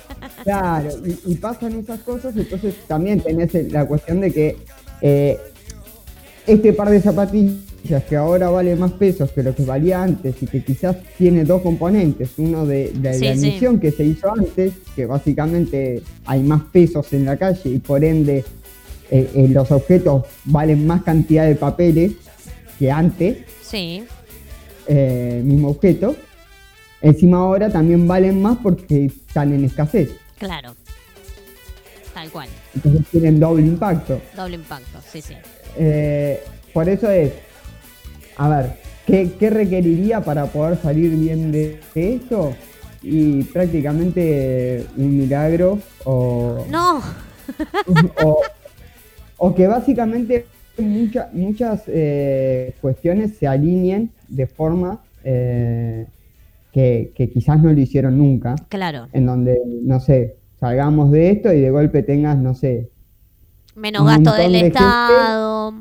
[0.44, 4.56] Claro, y, y pasan esas cosas, entonces también tenés la cuestión de que
[5.00, 5.38] eh,
[6.46, 10.46] este par de zapatillas que ahora vale más pesos que lo que valía antes y
[10.46, 13.48] que quizás tiene dos componentes, uno de, de Sí, la sí.
[13.48, 18.04] emisión que se hizo antes, que básicamente hay más pesos en la calle y por
[18.04, 18.44] ende
[19.10, 22.12] eh, eh, los objetos valen más cantidad de papeles
[22.78, 24.04] que antes, sí.
[24.88, 26.16] mismo objeto.
[27.00, 30.10] Encima ahora también valen más porque están en escasez.
[30.39, 30.74] Claro.
[32.12, 32.48] Tal cual.
[32.74, 34.20] Entonces tienen doble impacto.
[34.36, 35.01] Doble impacto.
[35.11, 35.35] Sí, sí.
[35.77, 36.40] Eh,
[36.73, 37.32] por eso es,
[38.36, 38.73] a ver,
[39.06, 42.55] ¿qué, qué requeriría para poder salir bien de, esto?
[43.02, 47.02] Y prácticamente un milagro o, No.
[48.23, 48.40] o,
[49.36, 50.47] o que básicamente
[50.78, 56.06] mucha- muchas eh, cuestiones se alineen de forma eh,
[56.74, 59.06] que, que quizás no lo hicieron nunca, Claro.
[59.12, 62.90] en donde, no sé, salgamos de esto y de golpe tengas, no sé,
[63.76, 64.78] Menos gasto del de gente.
[64.78, 65.74] Estado.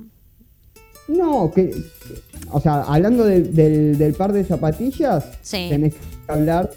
[1.08, 1.72] No, que.
[2.52, 5.66] O sea, hablando de- del, del par de zapatillas, Sí.
[5.70, 6.00] tenés que
[6.32, 6.70] hablar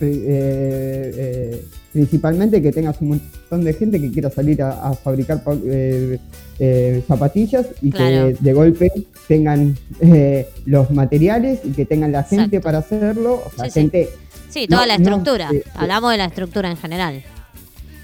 [0.00, 1.64] eh, eh,
[1.94, 6.18] principalmente que tengas un montón de gente que quiera salir a, a fabricar eh,
[6.58, 8.26] eh, zapatillas y Claro.
[8.28, 8.92] que de golpe
[9.26, 12.64] tengan eh, los materiales y que tengan la gente Exacto.
[12.64, 13.42] para hacerlo.
[13.46, 14.10] O sea, Sí, gente.
[14.50, 15.50] Sí, toda No, la estructura.
[15.52, 15.62] eh.
[15.74, 17.22] Hablamos de la estructura en general.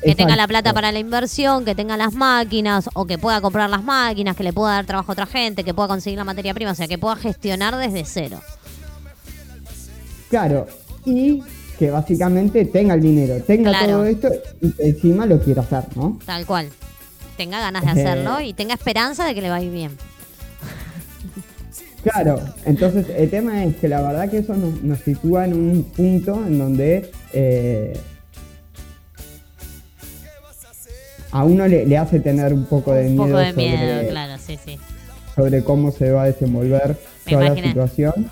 [0.03, 3.69] Que tenga la plata para la inversión, que tenga las máquinas, o que pueda comprar
[3.69, 6.55] las máquinas, que le pueda dar trabajo a otra gente, que pueda conseguir la materia
[6.55, 8.41] prima, o sea, que pueda gestionar desde cero.
[10.31, 10.67] Claro,
[11.05, 11.43] y
[11.81, 13.87] que básicamente tenga el dinero, tenga Claro.
[13.95, 14.29] todo esto
[14.61, 16.19] y encima lo quiera hacer, ¿no?
[16.27, 16.69] Tal cual.
[17.39, 18.05] Tenga ganas de Eh.
[18.07, 19.93] hacerlo y tenga esperanza de que le va a ir bien.
[22.03, 25.85] Claro, entonces el tema es que la verdad que eso nos, nos sitúa en un
[25.85, 27.99] punto en donde eh,
[31.33, 34.09] a uno le, le hace tener un poco de Un miedo, poco de sobre, miedo,
[34.11, 34.79] claro, sí, sí.
[35.35, 38.31] sobre cómo se va a desenvolver Me toda la situación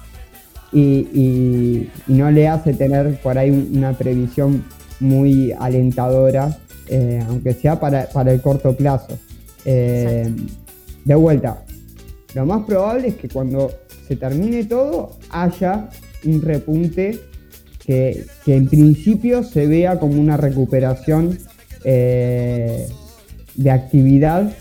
[0.73, 4.65] y, no le hace tener por ahí un- una previsión
[5.01, 6.57] muy alentadora,
[6.89, 9.19] eh, aunque sea para, para el corto plazo.
[9.65, 10.31] Eh,
[11.05, 11.65] de vuelta,
[12.35, 13.70] lo más probable es que cuando
[14.07, 15.89] se termine todo haya
[16.24, 17.19] un repunte
[17.85, 21.39] que, que en principio se vea como una recuperación
[21.85, 22.86] eh,
[23.55, 24.53] de actividad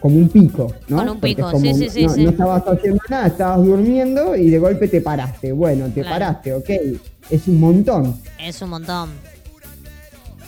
[0.00, 0.98] como un pico, ¿no?
[0.98, 2.24] Con un pico, como sí, sí, sí, no, sí.
[2.24, 5.52] no estabas haciendo nada, estabas durmiendo y de golpe te paraste.
[5.52, 6.10] Bueno, te Claro.
[6.10, 6.70] paraste, ok,
[7.30, 8.20] es un montón.
[8.38, 9.10] Es un montón.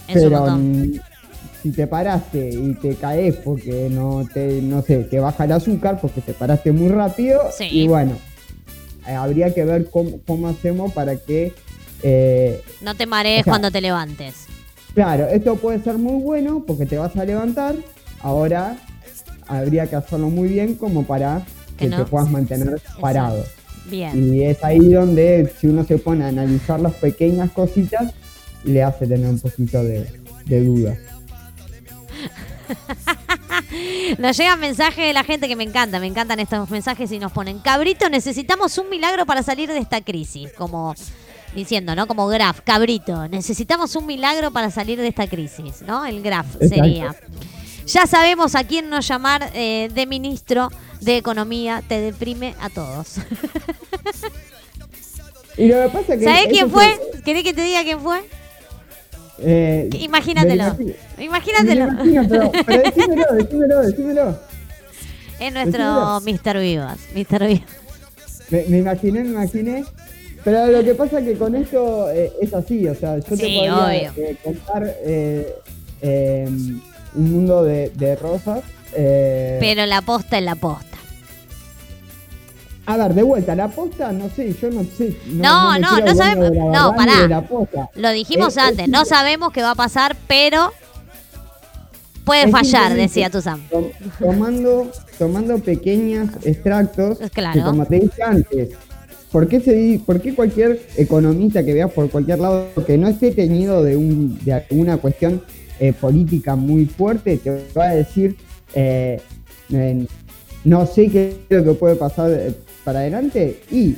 [0.09, 0.83] Es un Pero montón.
[0.83, 1.01] mm,
[1.63, 5.99] si te paraste y te caes porque no te, no sé, te baja el azúcar
[6.01, 7.69] porque te paraste muy rápido Sí.
[7.71, 8.13] y bueno,
[9.07, 11.53] eh, habría que ver cómo, cómo hacemos para que
[12.03, 14.47] eh, No te marees o sea- cuando te levantes.
[14.95, 17.77] Claro, esto puede ser muy bueno porque te vas a levantar.
[18.23, 18.77] Ahora
[19.51, 21.45] habría que hacerlo muy bien como para
[21.77, 21.97] Que que, no.
[21.99, 23.45] te puedas mantener parado.
[23.87, 24.35] Bien.
[24.35, 28.13] Y es ahí donde si uno se pone a analizar las pequeñas cositas,
[28.65, 30.07] le hace tener un poquito de,
[30.47, 30.97] de duda.
[34.19, 37.33] Nos llegan mensajes de la gente que me encanta, me encantan estos mensajes y nos
[37.33, 40.95] ponen, cabrito, necesitamos un milagro para salir de esta crisis, como
[41.55, 42.07] diciendo, ¿no?
[42.07, 46.05] Como graf, cabrito, necesitamos un milagro para salir de esta crisis, ¿no?
[46.07, 46.75] El graf Exacto.
[46.75, 47.15] sería.
[47.93, 50.69] Ya sabemos a quién nos llamar eh, de ministro
[51.01, 53.17] de Economía, te deprime a todos.
[55.57, 56.25] Y lo que pasa es que.
[56.25, 57.01] ¿Sabés quién se- fue?
[57.25, 58.21] ¿Querés que te diga quién fue?
[59.39, 60.77] eh, Imagínatelo.
[61.19, 61.85] Imagínatelo.
[62.05, 64.39] imagino, pero, pero decímelo, decímelo, decímelo.
[65.41, 66.61] Es nuestro Mr.
[66.61, 66.99] Vivas.
[67.15, 67.47] Mr.
[67.47, 67.63] Vivas.
[68.51, 69.85] Me, me imaginé, me imaginé.
[70.45, 73.37] Pero lo que pasa es que con esto eh, es así, o sea, yo te
[73.37, 74.13] Sí, podría obvio.
[74.17, 75.55] eh, contar eh,
[77.15, 78.61] un mundo de, de rosas.
[78.95, 80.87] eh, Pero la posta es la posta.
[82.87, 85.17] A ver, de vuelta, la posta, no sé, yo no sé.
[85.27, 87.21] No, no, no dueño sabemos- no, pará.
[87.23, 87.89] de la posta.
[87.95, 90.73] Lo dijimos Eh, es antes, no sabemos qué va a pasar, pero
[92.25, 93.61] puede fallar, decía tu Sam.
[93.71, 93.87] tom-
[94.19, 97.55] Tomando, tomando pequeños extractos, Claro.
[97.61, 98.71] que como te dije antes,
[99.31, 103.31] ¿por qué, se, ¿por qué cualquier economista que veas por cualquier lado que no esté
[103.31, 105.43] teñido de, un, de alguna cuestión
[105.81, 108.37] eh, política muy fuerte te va a decir,
[108.75, 109.21] eh,
[110.65, 112.55] no sé qué es lo que puede pasar eh,
[112.85, 113.63] para adelante?
[113.71, 113.97] Y,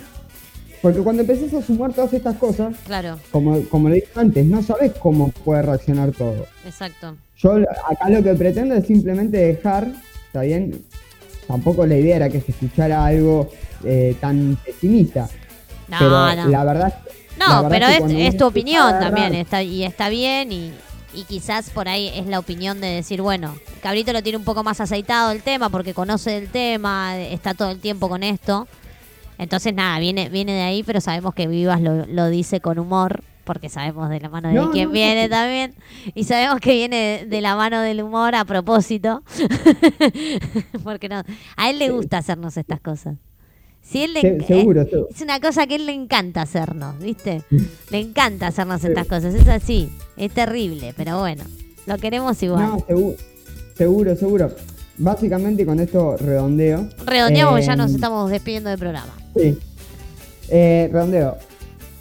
[0.80, 4.62] porque cuando empezás a sumar todas estas cosas, Claro, como, como le dije antes, no
[4.62, 6.46] sabes cómo puede reaccionar todo.
[6.66, 7.16] exacto.
[7.36, 9.88] Yo lo- acá lo que pretendo es simplemente dejar,
[10.26, 10.82] ¿está bien?
[11.48, 13.50] Tampoco la idea era que se escuchara algo
[13.84, 15.28] eh, tan pesimista.
[15.88, 16.48] No, pero no.
[16.48, 16.94] la verdad.
[17.38, 20.72] la No, verdad pero es, es tu opinión agarrar- también, está, y está bien, y,
[21.14, 24.62] y quizás por ahí es la opinión de decir, bueno, Cabrito lo tiene un poco
[24.64, 28.66] más aceitado el tema, porque conoce el tema, está todo el tiempo con esto.
[29.38, 33.22] Entonces, nada, viene, viene de ahí, pero sabemos que Vivas lo, lo dice con humor,
[33.44, 35.30] porque sabemos de la mano de No, quién no, viene no.
[35.36, 35.74] también,
[36.14, 39.22] y sabemos que viene de, de la mano del humor a propósito,
[40.84, 41.22] porque no,
[41.56, 43.16] a él le gusta hacernos estas cosas.
[43.82, 45.08] Si él le Se- seguro, eh, seguro.
[45.14, 47.42] es una cosa que él le encanta hacernos, ¿viste?
[47.90, 51.44] Le encanta hacernos estas cosas, es así, es terrible, pero bueno,
[51.86, 52.62] lo queremos igual.
[52.62, 53.16] No, seguro,
[53.76, 54.50] seguro, seguro.
[54.98, 56.88] Básicamente con esto redondeo.
[57.04, 59.12] Redondeamos que ya Eh, nos estamos despidiendo del programa.
[59.36, 59.58] Sí.
[60.48, 61.36] Eh, redondeo.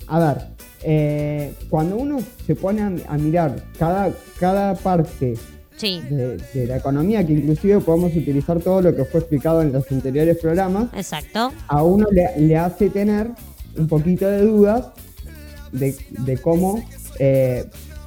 [0.07, 0.37] A ver,
[0.83, 5.35] eh, cuando uno se pone a, a mirar cada, cada parte
[5.81, 9.71] Sí, de, de la economía, que inclusive podemos utilizar todo lo que fue explicado en
[9.73, 11.51] los anteriores programas, exacto.
[11.67, 13.31] a uno le, le hace tener
[13.77, 14.87] un poquito de dudas
[15.71, 16.83] de, de cómo
[17.19, 17.65] eh,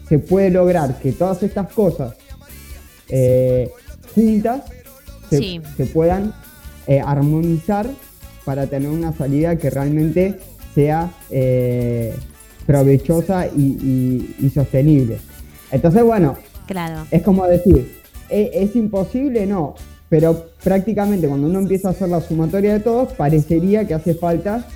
[0.09, 2.15] se puede lograr que todas estas cosas
[3.09, 3.69] eh,
[4.15, 4.63] juntas
[5.31, 5.61] se, Sí.
[5.77, 6.33] se puedan
[6.87, 7.89] eh, armonizar
[8.45, 10.39] para tener una salida que realmente
[10.75, 11.11] sea
[12.67, 15.19] provechosa y, y- y sostenible.
[15.71, 16.37] Entonces, bueno,
[16.67, 17.07] Claro.
[17.11, 19.47] es como decir, ¿e- ¿es, imposible?
[19.47, 19.75] No,
[20.09, 24.67] pero prácticamente cuando uno empieza a hacer la sumatoria de todos, parecería que hace falta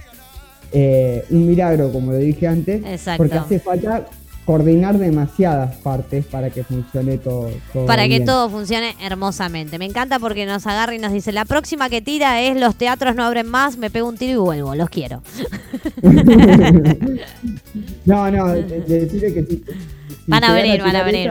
[0.73, 3.19] eh, un milagro, como lo dije antes, Exacto.
[3.23, 4.06] porque hace falta
[4.44, 7.51] coordinar demasiadas partes para que funcione todo.
[7.70, 9.78] todo Para que todo funcione hermosamente.
[9.78, 13.15] Me encanta porque nos agarra y nos dice, la próxima que tira es los teatros
[13.15, 15.20] no abren más, me pego un tiro y vuelvo, los quiero.
[18.05, 19.65] No, no, de- de- decirle que sí.
[20.28, 21.30] Van a venir, van a venir,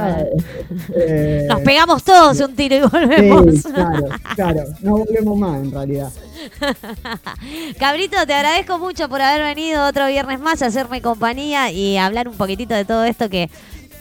[0.95, 3.55] eh, Nos pegamos todos un tiro y volvemos.
[3.55, 4.63] Sí, claro, claro.
[4.81, 6.11] No volvemos más en realidad.
[7.79, 12.27] Cabrito, te agradezco mucho por haber venido otro viernes más a hacerme compañía y hablar
[12.27, 13.51] un poquitito de todo esto que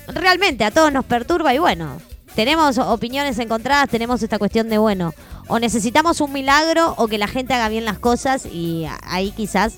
[0.09, 2.01] realmente a todos nos perturba y bueno,
[2.35, 5.13] tenemos opiniones encontradas, tenemos esta cuestión de bueno,
[5.47, 9.75] o necesitamos un milagro o que la gente haga bien las cosas y ahí quizás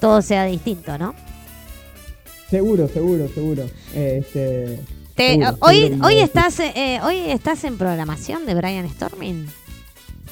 [0.00, 1.14] todo sea distinto, ¿no?
[2.52, 3.62] Seguro, seguro, seguro.
[3.94, 4.78] Este,
[5.16, 9.46] Te- seguro, hoy, seguro hoy, estás, eh, hoy estás en programación de Brian Storming.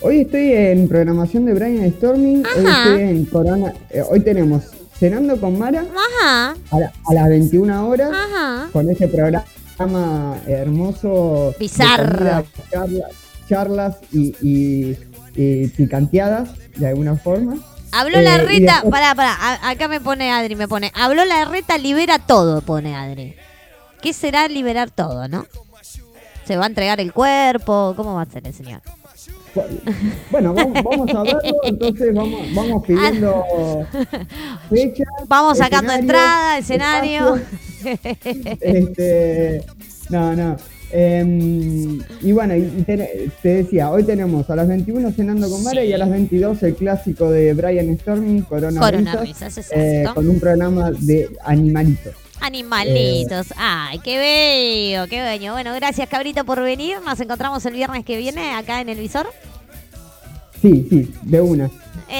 [0.02, 2.42] Hoy estoy en programación de Brian Storming.
[2.44, 3.72] Hoy estoy en Corona.
[3.88, 4.64] eh, hoy tenemos
[4.98, 8.68] Cenando con Mara Ajá, a, la- a las 21 horas ajá.
[8.70, 11.54] con este programa hermoso.
[11.58, 12.18] Bizarro.
[12.18, 13.08] comida, charla-
[13.48, 14.96] charlas y, y-
[15.36, 17.56] y picanteadas de alguna forma.
[17.92, 21.24] Habló la Eh, y reta, después- pará, pará, acá me pone Adri, me pone, habló
[21.24, 23.34] la reta, libera todo, pone Adri.
[24.02, 25.46] ¿Qué será liberar todo, no?
[26.46, 27.94] ¿Se va a entregar el cuerpo?
[27.96, 28.80] ¿Cómo va a ser el señor?
[30.30, 33.44] Bueno, vamos, vamos a verlo, entonces vamos, vamos pidiendo
[34.70, 35.08] fechas.
[35.26, 37.36] Vamos sacando entrada, escenario.
[38.60, 39.64] Este,
[40.08, 40.56] no, no.
[40.92, 45.84] Em, y bueno, y te, te decía, hoy tenemos a las 21 cenando con Mara
[45.84, 50.28] y a las 22 el clásico de Brian Storming, Corona, Corona Risas, Risas, eh, con
[50.28, 52.14] un programa de animalitos.
[52.40, 53.48] Animalitos.
[53.56, 55.52] Ay, qué bello, qué bello.
[55.52, 56.96] Bueno, gracias Cabrito por venir.
[57.04, 59.28] Nos encontramos el viernes que viene acá en el visor.
[60.60, 61.70] Sí, sí, de una.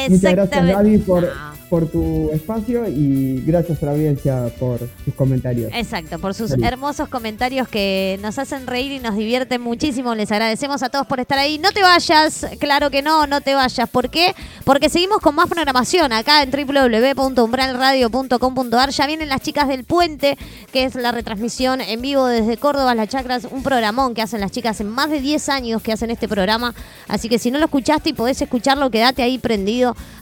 [0.09, 0.67] Muchas gracias.
[0.67, 1.29] Gaby por, No.
[1.69, 5.71] por tu espacio y gracias a la audiencia por sus comentarios.
[5.75, 6.67] Exacto, por sus Feliz.
[6.67, 10.15] hermosos comentarios que nos hacen reír y nos divierten muchísimo.
[10.15, 11.59] Les agradecemos a todos por estar ahí.
[11.59, 13.89] No te vayas, claro que no, no te vayas.
[13.89, 14.35] ¿Por qué?
[14.65, 18.91] Porque seguimos con más programación acá en www.umbralradio.com.ar.
[18.91, 20.37] Ya vienen las chicas del puente,
[20.73, 24.51] que es la retransmisión en vivo desde Córdoba, Las Chacras, un programón que hacen las
[24.51, 26.75] chicas en más de 10 años que hacen este programa.
[27.09, 29.60] Así que si no lo escuchaste y podés escucharlo, quédate ahí prendido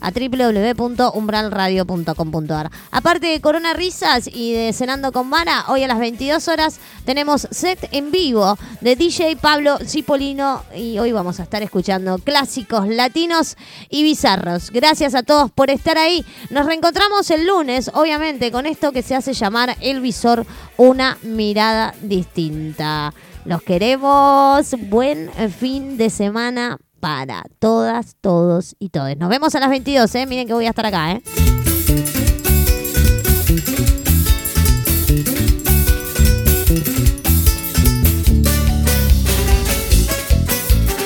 [0.01, 2.71] a www.umbralradio.com.ar.
[2.91, 7.47] Aparte de Corona Risas y de Cenando con Mara, hoy a las 22 horas tenemos
[7.51, 13.57] set en vivo de DJ Pablo Cipolino y hoy vamos a estar escuchando clásicos latinos
[13.89, 14.71] y bizarros.
[14.71, 16.25] Gracias a todos por estar ahí.
[16.51, 20.47] Nos reencontramos el lunes, obviamente, con esto que se hace llamar El Visor,
[20.77, 23.15] una mirada distinta.
[23.45, 24.75] Los queremos.
[24.89, 29.17] Buen fin de semana para todas, todos y todes.
[29.17, 30.27] Nos vemos a las 22, ¿eh?
[30.27, 31.23] Miren que voy a estar acá, ¿eh?